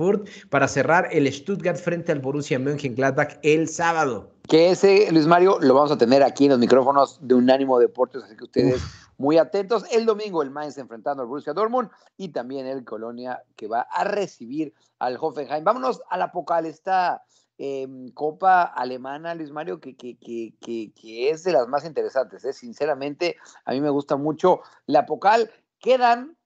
para 0.51 0.67
cerrar 0.67 1.09
el 1.13 1.33
Stuttgart 1.33 1.79
frente 1.79 2.11
al 2.11 2.19
Borussia 2.19 2.59
Mönchengladbach 2.59 3.39
el 3.43 3.69
sábado. 3.69 4.33
Que 4.49 4.71
ese, 4.71 5.11
Luis 5.13 5.27
Mario, 5.27 5.59
lo 5.61 5.75
vamos 5.75 5.93
a 5.93 5.99
tener 5.99 6.23
aquí 6.23 6.45
en 6.45 6.51
los 6.51 6.59
micrófonos 6.59 7.19
de 7.21 7.35
Unánimo 7.35 7.79
Deportes, 7.79 8.23
así 8.23 8.37
que 8.37 8.45
ustedes 8.45 8.81
muy 9.19 9.39
atentos. 9.39 9.85
El 9.91 10.07
domingo 10.07 10.43
el 10.43 10.51
Mainz 10.51 10.79
enfrentando 10.79 11.23
al 11.23 11.29
Borussia 11.29 11.53
Dortmund 11.53 11.91
y 12.17 12.29
también 12.29 12.67
el 12.67 12.85
Colonia 12.85 13.43
que 13.57 13.67
va 13.67 13.83
a 13.83 14.05
recibir 14.05 14.75
al 14.99 15.17
Hoffenheim. 15.21 15.65
Vámonos 15.65 16.03
a 16.09 16.17
la 16.17 16.33
Pocal, 16.33 16.67
esta 16.67 17.25
em, 17.59 18.11
Copa 18.11 18.63
Alemana, 18.63 19.35
Luis 19.35 19.51
Mario, 19.51 19.81
que, 19.81 19.97
que, 19.97 20.17
que, 20.19 21.31
es 21.31 21.45
de 21.45 21.53
las 21.53 21.69
más 21.69 21.85
interesantes. 21.85 22.45
¿eh? 22.45 22.53
Sinceramente, 22.53 23.37
a 23.65 23.73
mí 23.73 23.81
me 23.81 23.91
gusta 23.91 24.17
mucho 24.17 24.61
la 24.87 25.07
Pocal. 25.07 25.51
Quedan 25.79 26.37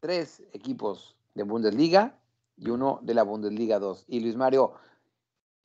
tres 0.00 0.42
equipos 0.52 1.16
de 1.34 1.44
Bundesliga 1.44 2.18
y 2.56 2.70
uno 2.70 3.00
de 3.02 3.14
la 3.14 3.22
Bundesliga 3.22 3.78
2. 3.78 4.04
Y 4.08 4.20
Luis 4.20 4.36
Mario, 4.36 4.74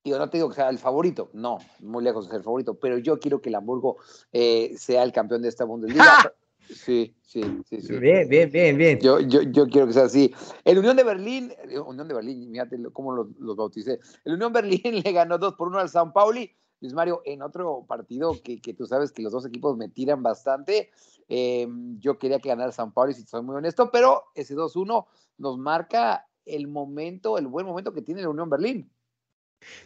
yo 0.03 0.17
no 0.17 0.29
te 0.29 0.37
digo 0.37 0.49
que 0.49 0.55
sea 0.55 0.69
el 0.69 0.79
favorito, 0.79 1.29
no, 1.33 1.57
muy 1.79 2.03
lejos 2.03 2.25
de 2.25 2.31
ser 2.31 2.37
el 2.37 2.43
favorito, 2.43 2.75
pero 2.75 2.97
yo 2.97 3.19
quiero 3.19 3.41
que 3.41 3.49
el 3.49 3.55
Hamburgo 3.55 3.97
eh, 4.31 4.73
sea 4.77 5.03
el 5.03 5.11
campeón 5.11 5.41
de 5.41 5.49
esta 5.49 5.65
Bundesliga. 5.65 6.05
Sí, 6.69 7.15
sí, 7.21 7.41
sí, 7.69 7.81
sí. 7.81 7.99
Bien, 7.99 8.27
bien, 8.27 8.49
bien, 8.51 8.77
bien. 8.77 8.99
Yo, 8.99 9.19
yo, 9.19 9.41
yo 9.41 9.67
quiero 9.67 9.87
que 9.87 9.93
sea 9.93 10.03
así. 10.03 10.33
El 10.65 10.79
Unión 10.79 10.95
de 10.95 11.03
Berlín, 11.03 11.53
eh, 11.69 11.79
Unión 11.79 12.07
de 12.07 12.13
Berlín, 12.13 12.51
fíjate 12.51 12.77
cómo 12.93 13.13
los, 13.13 13.27
los 13.39 13.55
bauticé. 13.55 13.99
El 14.25 14.33
Unión 14.33 14.51
Berlín 14.53 14.81
le 15.03 15.11
ganó 15.11 15.37
2 15.37 15.55
por 15.55 15.69
1 15.69 15.79
al 15.79 15.89
San 15.89 16.13
Pauli. 16.13 16.51
Luis 16.79 16.93
Mario, 16.93 17.21
en 17.25 17.41
otro 17.41 17.85
partido 17.87 18.35
que, 18.43 18.61
que, 18.61 18.73
tú 18.73 18.85
sabes 18.85 19.11
que 19.11 19.23
los 19.23 19.31
dos 19.31 19.45
equipos 19.45 19.75
me 19.77 19.89
tiran 19.89 20.21
bastante, 20.21 20.91
em, 21.27 21.99
yo 21.99 22.19
quería 22.19 22.39
que 22.39 22.49
ganara 22.49 22.71
San 22.71 22.93
Pauli, 22.93 23.15
si 23.15 23.23
soy 23.23 23.41
muy 23.41 23.55
honesto, 23.55 23.89
pero 23.91 24.25
ese 24.35 24.55
2-1 24.55 25.07
nos 25.39 25.57
marca 25.57 26.27
el 26.45 26.67
momento, 26.67 27.37
el 27.37 27.47
buen 27.47 27.65
momento 27.65 27.93
que 27.93 28.03
tiene 28.03 28.21
el 28.21 28.27
Unión 28.27 28.49
Berlín. 28.49 28.91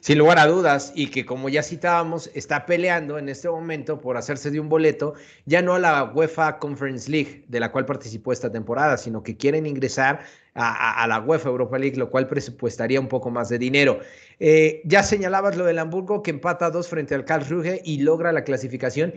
Sin 0.02 0.18
lugar 0.18 0.40
a 0.40 0.48
dudas, 0.48 0.92
y 0.96 1.08
que 1.12 1.28
como 1.28 1.48
ya 1.48 1.62
citábamos, 1.62 2.32
está 2.34 2.66
peleando 2.66 3.20
en 3.20 3.30
este 3.30 3.48
momento 3.48 4.02
por 4.02 4.18
hacerse 4.18 4.50
de 4.50 4.60
un 4.60 4.68
boleto, 4.68 5.14
ya 5.46 5.62
no 5.62 5.76
a 5.76 5.80
la 5.80 6.04
UEFA 6.06 6.58
Conference 6.58 7.10
League, 7.10 7.46
de 7.48 7.60
la 7.60 7.72
cual 7.72 7.86
participó 7.86 8.34
esta 8.34 8.52
temporada, 8.52 8.98
sino 8.98 9.22
que 9.22 9.38
quieren 9.38 9.68
ingresar 9.68 10.22
a, 10.56 11.06
la 11.08 11.20
UEFA 11.20 11.50
Europa 11.50 11.78
League, 11.78 11.98
lo 11.98 12.10
cual 12.10 12.28
presupuestaría 12.28 13.00
un 13.00 13.08
poco 13.08 13.30
más 13.30 13.50
de 13.50 13.60
dinero. 13.60 14.00
Eh, 14.40 14.82
ya 14.86 15.04
señalabas 15.04 15.56
lo 15.56 15.66
del 15.66 15.78
Hamburgo, 15.78 16.24
que 16.24 16.32
empata 16.32 16.72
dos 16.72 16.88
frente 16.88 17.14
al 17.14 17.24
Karlsruhe 17.24 17.82
y 17.86 18.02
logra 18.02 18.32
la 18.32 18.44
clasificación, 18.44 19.14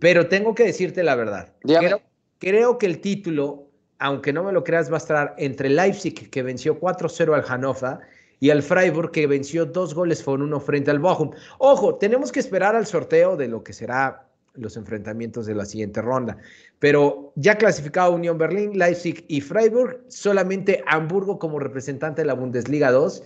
pero 0.00 0.26
tengo 0.26 0.54
que 0.54 0.64
decirte 0.64 1.04
la 1.04 1.14
verdad. 1.14 1.52
Creo, 1.60 2.02
creo 2.38 2.78
que 2.78 2.86
el 2.86 3.00
título, 3.00 3.68
aunque 4.00 4.32
no 4.32 4.42
me 4.42 4.52
lo 4.52 4.64
creas, 4.64 4.90
va 4.90 4.96
a 4.96 4.98
estar 4.98 5.34
entre 5.38 5.70
Leipzig, 5.70 6.28
que 6.28 6.42
venció 6.42 6.80
4-0 6.80 7.34
al 7.34 7.44
Hannover, 7.44 8.00
y 8.44 8.50
al 8.50 8.62
Freiburg 8.62 9.10
que 9.10 9.26
venció 9.26 9.64
dos 9.64 9.94
goles 9.94 10.22
por 10.22 10.42
uno 10.42 10.60
frente 10.60 10.90
al 10.90 10.98
Bochum. 10.98 11.30
Ojo, 11.56 11.94
tenemos 11.94 12.30
que 12.30 12.40
esperar 12.40 12.76
al 12.76 12.84
sorteo 12.84 13.38
de 13.38 13.48
lo 13.48 13.64
que 13.64 13.72
será 13.72 14.28
los 14.52 14.76
enfrentamientos 14.76 15.46
de 15.46 15.54
la 15.54 15.64
siguiente 15.64 16.02
ronda. 16.02 16.36
Pero 16.78 17.32
ya 17.36 17.56
clasificado 17.56 18.12
Unión 18.12 18.36
Berlín, 18.36 18.78
Leipzig 18.78 19.24
y 19.28 19.40
Freiburg, 19.40 20.04
solamente 20.08 20.84
Hamburgo 20.86 21.38
como 21.38 21.58
representante 21.58 22.20
de 22.20 22.26
la 22.26 22.34
Bundesliga 22.34 22.92
2. 22.92 23.22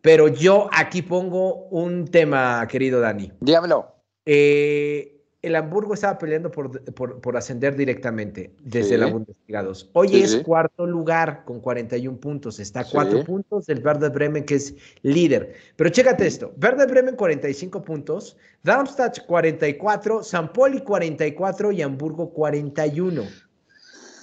Pero 0.00 0.28
yo 0.28 0.70
aquí 0.72 1.02
pongo 1.02 1.66
un 1.68 2.06
tema, 2.06 2.66
querido 2.66 2.98
Dani. 2.98 3.30
Dígamelo. 3.40 3.94
Eh, 4.24 5.21
el 5.42 5.56
Hamburgo 5.56 5.94
estaba 5.94 6.18
peleando 6.18 6.52
por, 6.52 7.36
ascender 7.36 7.74
directamente 7.76 8.54
desde 8.62 8.96
la 8.96 9.06
Bundesliga 9.06 9.64
2. 9.64 9.90
Hoy 9.92 10.22
es 10.22 10.36
cuarto 10.36 10.86
lugar 10.86 11.44
con 11.44 11.60
41 11.60 12.18
puntos. 12.18 12.60
Está 12.60 12.80
a 12.80 12.84
cuatro 12.84 13.24
puntos 13.24 13.66
del 13.66 13.84
Werder 13.84 14.10
Bremen, 14.10 14.44
que 14.44 14.54
es 14.54 14.74
líder. 15.02 15.54
Pero 15.74 15.90
chécate 15.90 16.28
esto: 16.28 16.52
Werder 16.62 16.88
Bremen 16.88 17.16
45 17.16 17.82
puntos, 17.82 18.36
Darmstadt 18.62 19.26
44, 19.26 20.22
San 20.22 20.52
Poli 20.52 20.80
44 20.80 21.72
y 21.72 21.82
Hamburgo 21.82 22.30
41. 22.32 23.22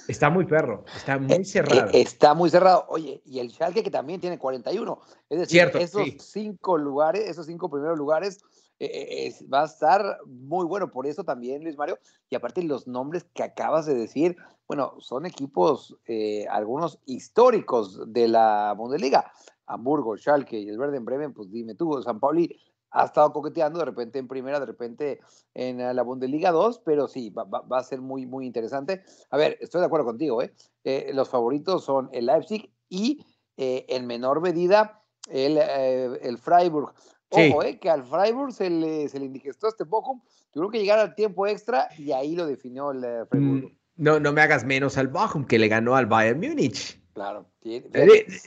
Está 0.08 0.30
muy 0.30 0.46
perro, 0.46 0.84
está 0.96 1.18
muy 1.18 1.36
eh, 1.36 1.44
cerrado. 1.44 1.90
Eh, 1.92 2.00
está 2.00 2.32
muy 2.32 2.48
cerrado. 2.48 2.86
Oye, 2.88 3.20
y 3.26 3.38
el 3.40 3.50
Schalke 3.50 3.82
que 3.82 3.90
también 3.90 4.20
tiene 4.20 4.38
41. 4.38 5.00
Es 5.28 5.38
decir, 5.38 5.70
esos 5.74 6.08
cinco 6.18 6.78
lugares, 6.78 7.28
esos 7.28 7.46
cinco 7.46 7.70
primeros 7.70 7.98
lugares 7.98 8.40
eh, 8.80 9.34
va 9.52 9.62
a 9.62 9.66
estar 9.66 10.18
muy 10.26 10.64
bueno. 10.64 10.90
Por 10.90 11.06
eso 11.06 11.22
también, 11.22 11.62
Luis 11.62 11.76
Mario, 11.76 11.98
y 12.30 12.34
aparte 12.34 12.62
los 12.62 12.86
nombres 12.86 13.24
que 13.34 13.42
acabas 13.42 13.84
de 13.84 13.94
decir, 13.94 14.36
bueno, 14.66 14.94
son 15.00 15.26
equipos, 15.26 15.96
eh, 16.06 16.46
algunos 16.48 16.98
históricos 17.04 18.12
de 18.12 18.28
la 18.28 18.74
Bundesliga. 18.76 19.30
Hamburgo, 19.66 20.16
Schalke 20.16 20.58
y 20.58 20.68
el 20.68 20.78
Verde 20.78 20.96
en 20.96 21.04
Bremen, 21.04 21.32
pues 21.32 21.50
dime 21.50 21.74
tú, 21.74 22.02
San 22.02 22.18
Pauli 22.18 22.58
ha 22.90 23.04
estado 23.04 23.32
coqueteando 23.32 23.78
de 23.78 23.84
repente 23.84 24.18
en 24.18 24.26
primera, 24.26 24.58
de 24.58 24.66
repente 24.66 25.20
en 25.54 25.94
la 25.94 26.02
Bundesliga 26.02 26.50
2, 26.50 26.80
pero 26.84 27.06
sí, 27.06 27.30
va, 27.30 27.62
a 27.70 27.84
ser 27.84 28.00
muy, 28.00 28.26
muy 28.26 28.46
interesante. 28.46 29.04
A 29.30 29.36
ver, 29.36 29.58
estoy 29.60 29.80
de 29.80 29.86
acuerdo 29.86 30.06
contigo, 30.06 30.42
¿eh? 30.42 30.52
eh 30.82 31.12
los 31.14 31.28
favoritos 31.28 31.84
son 31.84 32.08
el 32.12 32.26
Leipzig 32.26 32.72
y 32.88 33.24
en 33.56 34.06
menor 34.06 34.40
medida 34.40 35.00
el, 35.28 35.58
eh, 35.58 36.18
el 36.22 36.38
Freiburg. 36.38 36.92
Ojo, 37.30 37.62
eh, 37.62 37.78
que 37.78 37.88
al 37.88 38.04
Freiburg 38.04 38.52
se 38.52 38.68
le, 38.68 39.08
se 39.08 39.18
le 39.18 39.26
indigestó 39.26 39.68
este 39.68 39.84
Bochum, 39.84 40.20
tuvo 40.50 40.68
que 40.68 40.78
llegar 40.78 40.98
al 40.98 41.14
tiempo 41.14 41.46
extra 41.46 41.88
y 41.96 42.12
ahí 42.12 42.34
lo 42.34 42.46
definió 42.46 42.90
el 42.90 43.04
eh, 43.04 43.24
Freiburg. 43.28 43.64
Mm, 43.64 43.76
no, 43.96 44.18
no 44.18 44.32
me 44.32 44.40
hagas 44.40 44.64
menos 44.64 44.98
al 44.98 45.08
Bochum, 45.08 45.44
que 45.44 45.58
le 45.58 45.68
ganó 45.68 45.94
al 45.94 46.06
Bayern 46.06 46.40
Múnich. 46.40 47.00
Claro, 47.12 47.46
se, 47.62 47.84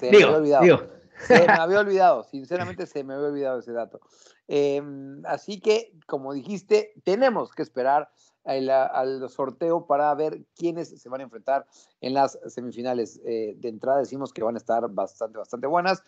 me 0.02 0.24
había 0.24 0.38
olvidado. 0.38 0.90
Se 1.28 1.40
me 1.40 1.46
había 1.54 1.80
olvidado, 1.80 2.24
sinceramente 2.24 2.86
se 2.86 3.04
me 3.04 3.14
había 3.14 3.28
olvidado 3.28 3.60
ese 3.60 3.72
dato. 3.72 4.02
Em, 4.48 5.26
así 5.26 5.60
que, 5.60 5.94
como 6.08 6.34
dijiste, 6.34 6.94
tenemos 7.04 7.52
que 7.52 7.62
esperar 7.62 8.10
al, 8.44 9.30
sorteo 9.30 9.86
para 9.86 10.14
ver 10.16 10.44
quiénes 10.56 10.90
se 10.90 11.10
van 11.10 11.22
a 11.22 11.24
enfrentar 11.24 11.66
en 12.02 12.14
las 12.14 12.38
semifinales. 12.48 13.22
Eh, 13.26 13.54
de 13.58 13.70
entrada 13.70 14.00
decimos 14.00 14.34
que 14.34 14.44
van 14.44 14.56
a 14.56 14.58
estar 14.58 14.90
bastante, 14.90 15.38
bastante 15.38 15.68
buenas. 15.68 16.04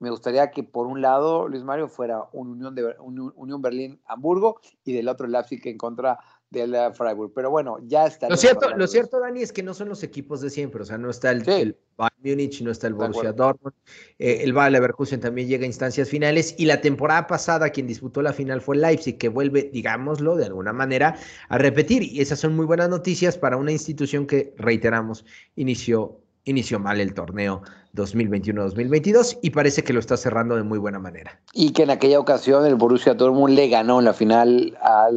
Me 0.00 0.08
gustaría 0.08 0.50
que 0.50 0.64
por 0.64 0.86
un 0.86 1.02
lado, 1.02 1.46
Luis 1.46 1.62
Mario, 1.62 1.86
fuera 1.86 2.24
un 2.32 2.48
Unión, 2.48 2.74
de, 2.74 2.96
un 3.00 3.32
Unión 3.36 3.60
Berlín-Hamburgo 3.60 4.58
y 4.82 4.94
del 4.94 5.08
otro 5.08 5.26
Leipzig 5.26 5.60
en 5.66 5.76
contra 5.76 6.18
del 6.48 6.74
Freiburg. 6.94 7.32
Pero 7.34 7.50
bueno, 7.50 7.78
ya 7.86 8.06
está. 8.06 8.30
Lo 8.30 8.36
cierto, 8.38 8.74
lo 8.76 8.86
cierto, 8.86 9.20
Dani, 9.20 9.42
es 9.42 9.52
que 9.52 9.62
no 9.62 9.74
son 9.74 9.90
los 9.90 10.02
equipos 10.02 10.40
de 10.40 10.48
siempre. 10.48 10.82
O 10.82 10.84
sea, 10.86 10.96
no 10.96 11.10
está 11.10 11.30
el, 11.30 11.44
Bayern 11.44 12.16
Múnich, 12.24 12.62
no 12.62 12.70
está 12.70 12.86
el 12.86 12.94
Borussia 12.94 13.32
Dortmund. 13.32 13.74
Eh, 14.18 14.40
el 14.42 14.54
Bayer 14.54 14.72
Leverkusen 14.72 15.20
también 15.20 15.48
llega 15.48 15.64
a 15.64 15.66
instancias 15.66 16.08
finales. 16.08 16.54
Y 16.56 16.64
la 16.64 16.80
temporada 16.80 17.26
pasada, 17.26 17.68
quien 17.68 17.86
disputó 17.86 18.22
la 18.22 18.32
final 18.32 18.62
fue 18.62 18.76
el 18.76 18.82
Leipzig, 18.82 19.18
que 19.18 19.28
vuelve, 19.28 19.70
digámoslo, 19.72 20.34
de 20.36 20.46
alguna 20.46 20.72
manera, 20.72 21.16
a 21.50 21.58
repetir. 21.58 22.02
Y 22.02 22.22
esas 22.22 22.40
son 22.40 22.56
muy 22.56 22.64
buenas 22.64 22.88
noticias 22.88 23.36
para 23.36 23.58
una 23.58 23.70
institución 23.70 24.26
que, 24.26 24.54
reiteramos, 24.56 25.26
inició 25.56 26.20
inició 26.44 26.78
mal 26.78 27.00
el 27.00 27.14
torneo 27.14 27.62
2021-2022 27.94 29.38
y 29.42 29.50
parece 29.50 29.82
que 29.82 29.92
lo 29.92 30.00
está 30.00 30.16
cerrando 30.16 30.56
de 30.56 30.62
muy 30.62 30.78
buena 30.78 30.98
manera. 30.98 31.40
Y 31.52 31.72
que 31.72 31.82
en 31.82 31.90
aquella 31.90 32.18
ocasión 32.18 32.64
el 32.66 32.76
Borussia 32.76 33.14
Dortmund 33.14 33.54
le 33.54 33.68
ganó 33.68 33.98
en 33.98 34.04
la 34.06 34.12
final 34.12 34.78
a 34.82 35.08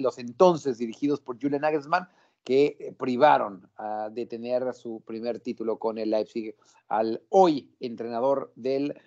los 0.00 0.18
entonces 0.18 0.78
dirigidos 0.78 1.20
por 1.20 1.40
Julian 1.40 1.62
Nagelsmann 1.62 2.08
que 2.44 2.94
privaron 2.98 3.68
de 4.10 4.26
tener 4.26 4.72
su 4.74 5.00
primer 5.06 5.40
título 5.40 5.78
con 5.78 5.98
el 5.98 6.10
Leipzig 6.10 6.54
al 6.88 7.22
hoy 7.28 7.74
entrenador 7.80 8.52
del 8.56 9.00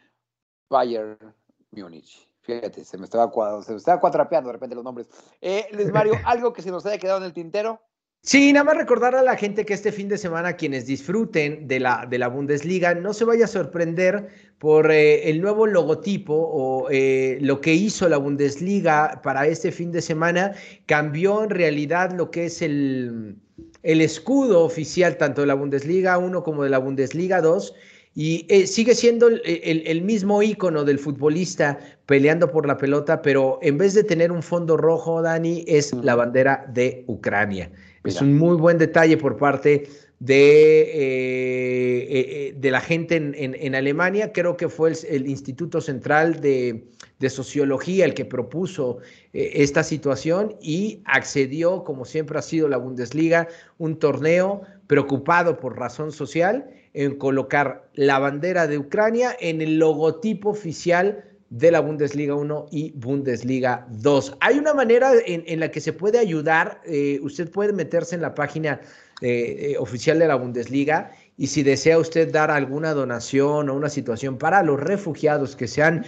Bayern 0.70 1.36
Múnich. 1.72 2.30
Fíjate, 2.42 2.86
se 2.86 2.98
me 2.98 3.06
estaba, 3.06 3.32
se 3.64 3.72
me 3.72 3.78
estaba 3.78 4.00
cuatrapeando 4.00 4.50
de 4.50 4.54
repente 4.54 4.76
los 4.76 4.84
nombres. 4.84 5.10
Eh, 5.42 5.68
Luis 5.72 5.92
Mario, 5.92 6.14
¿algo 6.26 6.54
que 6.54 6.62
se 6.62 6.72
nos 6.72 6.86
haya 6.86 7.00
quedado 7.00 7.18
en 7.18 7.26
el 7.26 7.34
tintero? 7.34 7.82
Sí, 8.28 8.52
nada 8.54 8.64
más 8.64 8.78
recordar 8.78 9.14
a 9.14 9.22
la 9.22 9.38
gente 9.38 9.68
que 9.68 9.76
este 9.76 9.92
fin 9.92 10.10
de 10.10 10.18
semana, 10.18 10.54
quienes 10.54 10.88
disfruten 10.88 11.68
de 11.68 11.80
la, 11.80 12.08
de 12.10 12.18
la 12.18 12.28
Bundesliga, 12.28 12.96
no 12.96 13.14
se 13.14 13.24
vaya 13.24 13.46
a 13.46 13.48
sorprender 13.48 14.30
por 14.58 14.90
eh, 14.90 15.30
el 15.30 15.40
nuevo 15.42 15.68
logotipo 15.68 16.34
o 16.34 16.88
eh, 16.90 17.38
lo 17.42 17.62
que 17.62 17.76
hizo 17.76 18.10
la 18.10 18.18
Bundesliga 18.18 19.22
para 19.22 19.46
este 19.46 19.72
fin 19.72 19.92
de 19.92 20.02
semana. 20.02 20.56
Cambió 20.88 21.44
en 21.44 21.52
realidad 21.52 22.14
lo 22.14 22.32
que 22.32 22.46
es 22.46 22.64
el, 22.64 23.36
el 23.84 24.02
escudo 24.02 24.64
oficial 24.64 25.18
tanto 25.18 25.42
de 25.42 25.48
la 25.48 25.54
Bundesliga 25.54 26.18
1 26.18 26.44
como 26.44 26.64
de 26.64 26.72
la 26.72 26.80
Bundesliga 26.80 27.42
2. 27.42 27.76
Y 28.16 28.48
eh, 28.50 28.66
sigue 28.66 28.96
siendo 28.96 29.28
el, 29.28 29.42
el, 29.46 30.02
mismo 30.02 30.42
icono 30.42 30.84
del 30.84 30.98
futbolista 30.98 31.78
peleando 32.08 32.50
por 32.50 32.66
la 32.66 32.78
pelota, 32.78 33.22
pero 33.22 33.60
en 33.62 33.78
vez 33.78 33.94
de 33.94 34.04
tener 34.04 34.32
un 34.32 34.42
fondo 34.42 34.78
rojo, 34.78 35.22
Dani, 35.22 35.64
es 35.68 35.94
la 35.94 36.16
bandera 36.16 36.66
de 36.74 37.04
Ucrania. 37.06 37.70
Es 38.06 38.22
un 38.22 38.38
muy 38.38 38.56
buen 38.56 38.78
detalle 38.78 39.18
por 39.18 39.38
parte 39.38 39.88
de, 40.20 40.82
eh, 40.82 40.88
eh, 40.94 42.08
eh, 42.10 42.54
de 42.56 42.72
la 42.72 42.80
gente 42.80 43.16
en, 43.16 43.76
Alemania. 43.76 44.32
Creo 44.32 44.56
que 44.58 44.70
fue 44.70 44.94
el, 45.10 45.28
Instituto 45.28 45.82
Central 45.82 46.40
de, 46.42 46.88
Sociología 47.30 48.06
el 48.06 48.14
que 48.14 48.24
propuso 48.24 49.00
esta 49.34 49.84
situación 49.84 50.56
y 50.62 51.02
accedió, 51.06 51.84
como 51.84 52.06
siempre 52.06 52.38
ha 52.38 52.44
sido 52.44 52.68
la 52.68 52.78
Bundesliga, 52.78 53.48
un 53.80 53.98
torneo 53.98 54.62
preocupado 54.86 55.60
por 55.60 55.76
razón 55.78 56.12
social 56.12 56.70
en 56.94 57.18
colocar 57.18 57.90
la 57.96 58.20
bandera 58.20 58.68
de 58.68 58.78
Ucrania 58.78 59.36
en 59.40 59.62
el 59.62 59.80
logotipo 59.80 60.52
oficial 60.52 61.35
de 61.56 61.72
la 61.72 61.80
Bundesliga 61.80 62.36
1 62.36 62.68
y 62.70 62.92
Bundesliga 62.92 63.88
2. 63.90 64.38
Hay 64.42 64.58
una 64.58 64.74
manera 64.74 65.14
en, 65.26 65.60
la 65.62 65.72
que 65.72 65.80
se 65.80 65.94
puede 65.94 66.20
ayudar. 66.20 66.82
Eh, 66.86 67.18
usted 67.22 67.50
puede 67.50 67.72
meterse 67.72 68.16
en 68.16 68.22
la 68.22 68.36
página 68.36 68.82
eh, 69.22 69.72
eh, 69.72 69.78
oficial 69.78 70.20
de 70.20 70.28
la 70.28 70.36
Bundesliga 70.36 71.14
y 71.38 71.48
si 71.48 71.64
desea 71.64 71.98
usted 71.98 72.30
dar 72.30 72.52
alguna 72.52 72.94
donación 72.94 73.70
o 73.70 73.74
una 73.74 73.88
situación 73.88 74.38
para 74.38 74.64
los 74.64 74.82
refugiados 74.82 75.56
que 75.56 75.70
se 75.70 75.82
han 75.82 76.06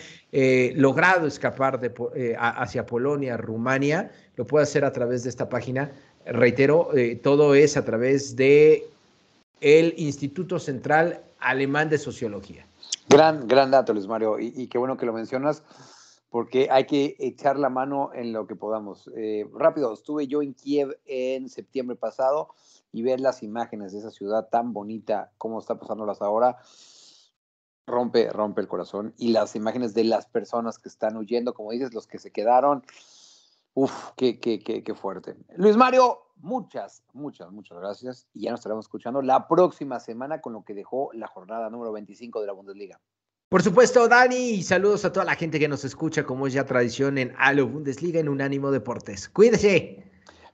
logrado 0.75 1.25
escapar 1.27 1.79
de, 1.79 2.36
hacia 2.38 2.86
Polonia, 2.86 3.38
Rumania, 3.38 4.12
lo 4.36 4.45
puede 4.45 4.63
hacer 4.63 4.83
a 4.83 4.91
través 4.91 5.23
de 5.23 5.29
esta 5.29 5.47
página. 5.47 5.91
Reitero, 6.25 6.89
todo 7.23 7.55
es 7.55 7.77
a 7.77 7.86
través 7.86 8.36
de 8.36 8.86
el 9.62 9.93
Instituto 9.97 10.60
Central 10.60 11.21
Alemán 11.39 11.89
de 11.89 11.97
Sociología. 11.97 12.67
Gran, 13.09 13.47
gran 13.47 13.71
dato, 13.71 13.93
Luis 13.93 14.07
Mario, 14.07 14.37
y, 14.39 14.67
qué 14.67 14.77
bueno 14.77 14.97
que 14.97 15.05
lo 15.05 15.13
mencionas, 15.13 15.63
porque 16.29 16.67
hay 16.69 16.85
que 16.85 17.15
echar 17.19 17.57
la 17.57 17.69
mano 17.69 18.11
en 18.13 18.33
lo 18.33 18.47
que 18.47 18.55
podamos. 18.55 19.09
Eh, 19.15 19.49
rápido, 19.53 19.93
estuve 19.93 20.27
yo 20.27 20.41
en 20.41 20.53
Kiev 20.53 20.99
en 21.05 21.47
septiembre 21.47 21.95
pasado 21.95 22.49
y 22.91 23.03
ver 23.03 23.21
las 23.21 23.43
imágenes 23.43 23.93
de 23.93 23.99
esa 23.99 24.11
ciudad 24.11 24.49
tan 24.49 24.73
bonita, 24.73 25.31
cómo 25.37 25.59
está 25.59 25.79
pasándolas 25.79 26.21
ahora, 26.21 26.57
rompe, 27.85 28.29
rompe 28.29 28.59
el 28.59 28.67
corazón. 28.67 29.13
Y 29.17 29.29
las 29.29 29.55
imágenes 29.55 29.93
de 29.93 30.03
las 30.03 30.25
personas 30.25 30.77
que 30.77 30.89
están 30.89 31.15
huyendo, 31.15 31.53
como 31.53 31.71
dices, 31.71 31.93
los 31.93 32.07
que 32.07 32.19
se 32.19 32.31
quedaron, 32.31 32.83
Uf, 33.77 34.09
qué, 34.15 34.39
qué, 34.39 34.57
qué, 34.57 34.83
qué, 34.83 34.95
fuerte. 34.95 35.35
Luis 35.55 35.77
Mario, 35.77 36.17
muchas, 36.39 37.04
muchas, 37.13 37.52
muchas 37.52 37.78
gracias. 37.78 38.28
Y 38.34 38.41
ya 38.41 38.52
nos 38.52 38.60
estaremos 38.60 38.86
escuchando 38.86 39.21
la 39.21 39.47
próxima 39.47 40.00
semana 40.00 40.41
con 40.41 40.54
lo 40.54 40.63
que 40.63 40.73
dejó 40.73 41.10
la 41.13 41.28
jornada 41.28 41.69
número 41.69 41.91
25 41.91 42.41
de 42.41 42.47
la 42.47 42.54
Bundesliga. 42.54 43.00
Por 43.50 43.63
supuesto, 43.63 44.10
Dani, 44.10 44.36
y 44.36 44.63
saludos 44.63 45.06
a 45.06 45.13
toda 45.13 45.26
la 45.26 45.36
gente 45.36 45.58
que 45.58 45.69
nos 45.69 45.86
escucha, 45.86 46.26
como 46.26 46.47
es 46.47 46.54
ya 46.54 46.65
tradición 46.65 47.17
en 47.17 47.34
Halo 47.38 47.67
Bundesliga 47.67 48.19
en 48.19 48.28
Unánimo 48.28 48.71
Deportes. 48.71 49.30
Cuídese. 49.30 50.04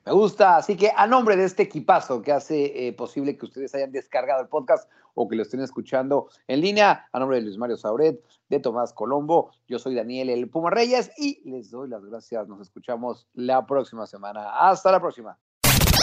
Me 0.06 0.12
gusta, 0.12 0.58
así 0.58 0.76
que 0.76 0.92
a 0.96 1.08
nombre 1.08 1.38
de 1.38 1.46
este 1.46 1.64
equipazo 1.64 2.22
que 2.22 2.34
hace 2.34 2.88
eh, 2.88 2.94
posible 2.94 3.38
que 3.38 3.46
ustedes 3.46 3.74
hayan 3.74 3.92
descargado 3.92 4.42
el 4.42 4.50
podcast 4.50 4.90
o 5.14 5.30
que 5.30 5.36
lo 5.36 5.44
estén 5.44 5.62
escuchando 5.62 6.28
en 6.48 6.62
línea, 6.62 7.08
a 7.12 7.20
nombre 7.20 7.38
de 7.38 7.44
Luis 7.44 7.58
Mario 7.58 7.78
Sauret, 7.78 8.22
de 8.50 8.60
Tomás 8.60 8.94
Colombo, 8.94 9.52
yo 9.68 9.80
soy 9.80 9.96
Daniel 9.96 10.30
El 10.30 10.50
Puma 10.50 10.70
Reyes 10.70 11.10
y 11.18 11.42
les 11.50 11.72
doy 11.72 11.88
las 11.88 12.04
gracias. 12.06 12.48
Nos 12.48 12.60
escuchamos 12.62 13.28
la 13.34 13.66
próxima 13.66 14.06
semana. 14.06 14.68
Hasta 14.68 14.92
la 14.92 15.00
próxima. 15.00 15.40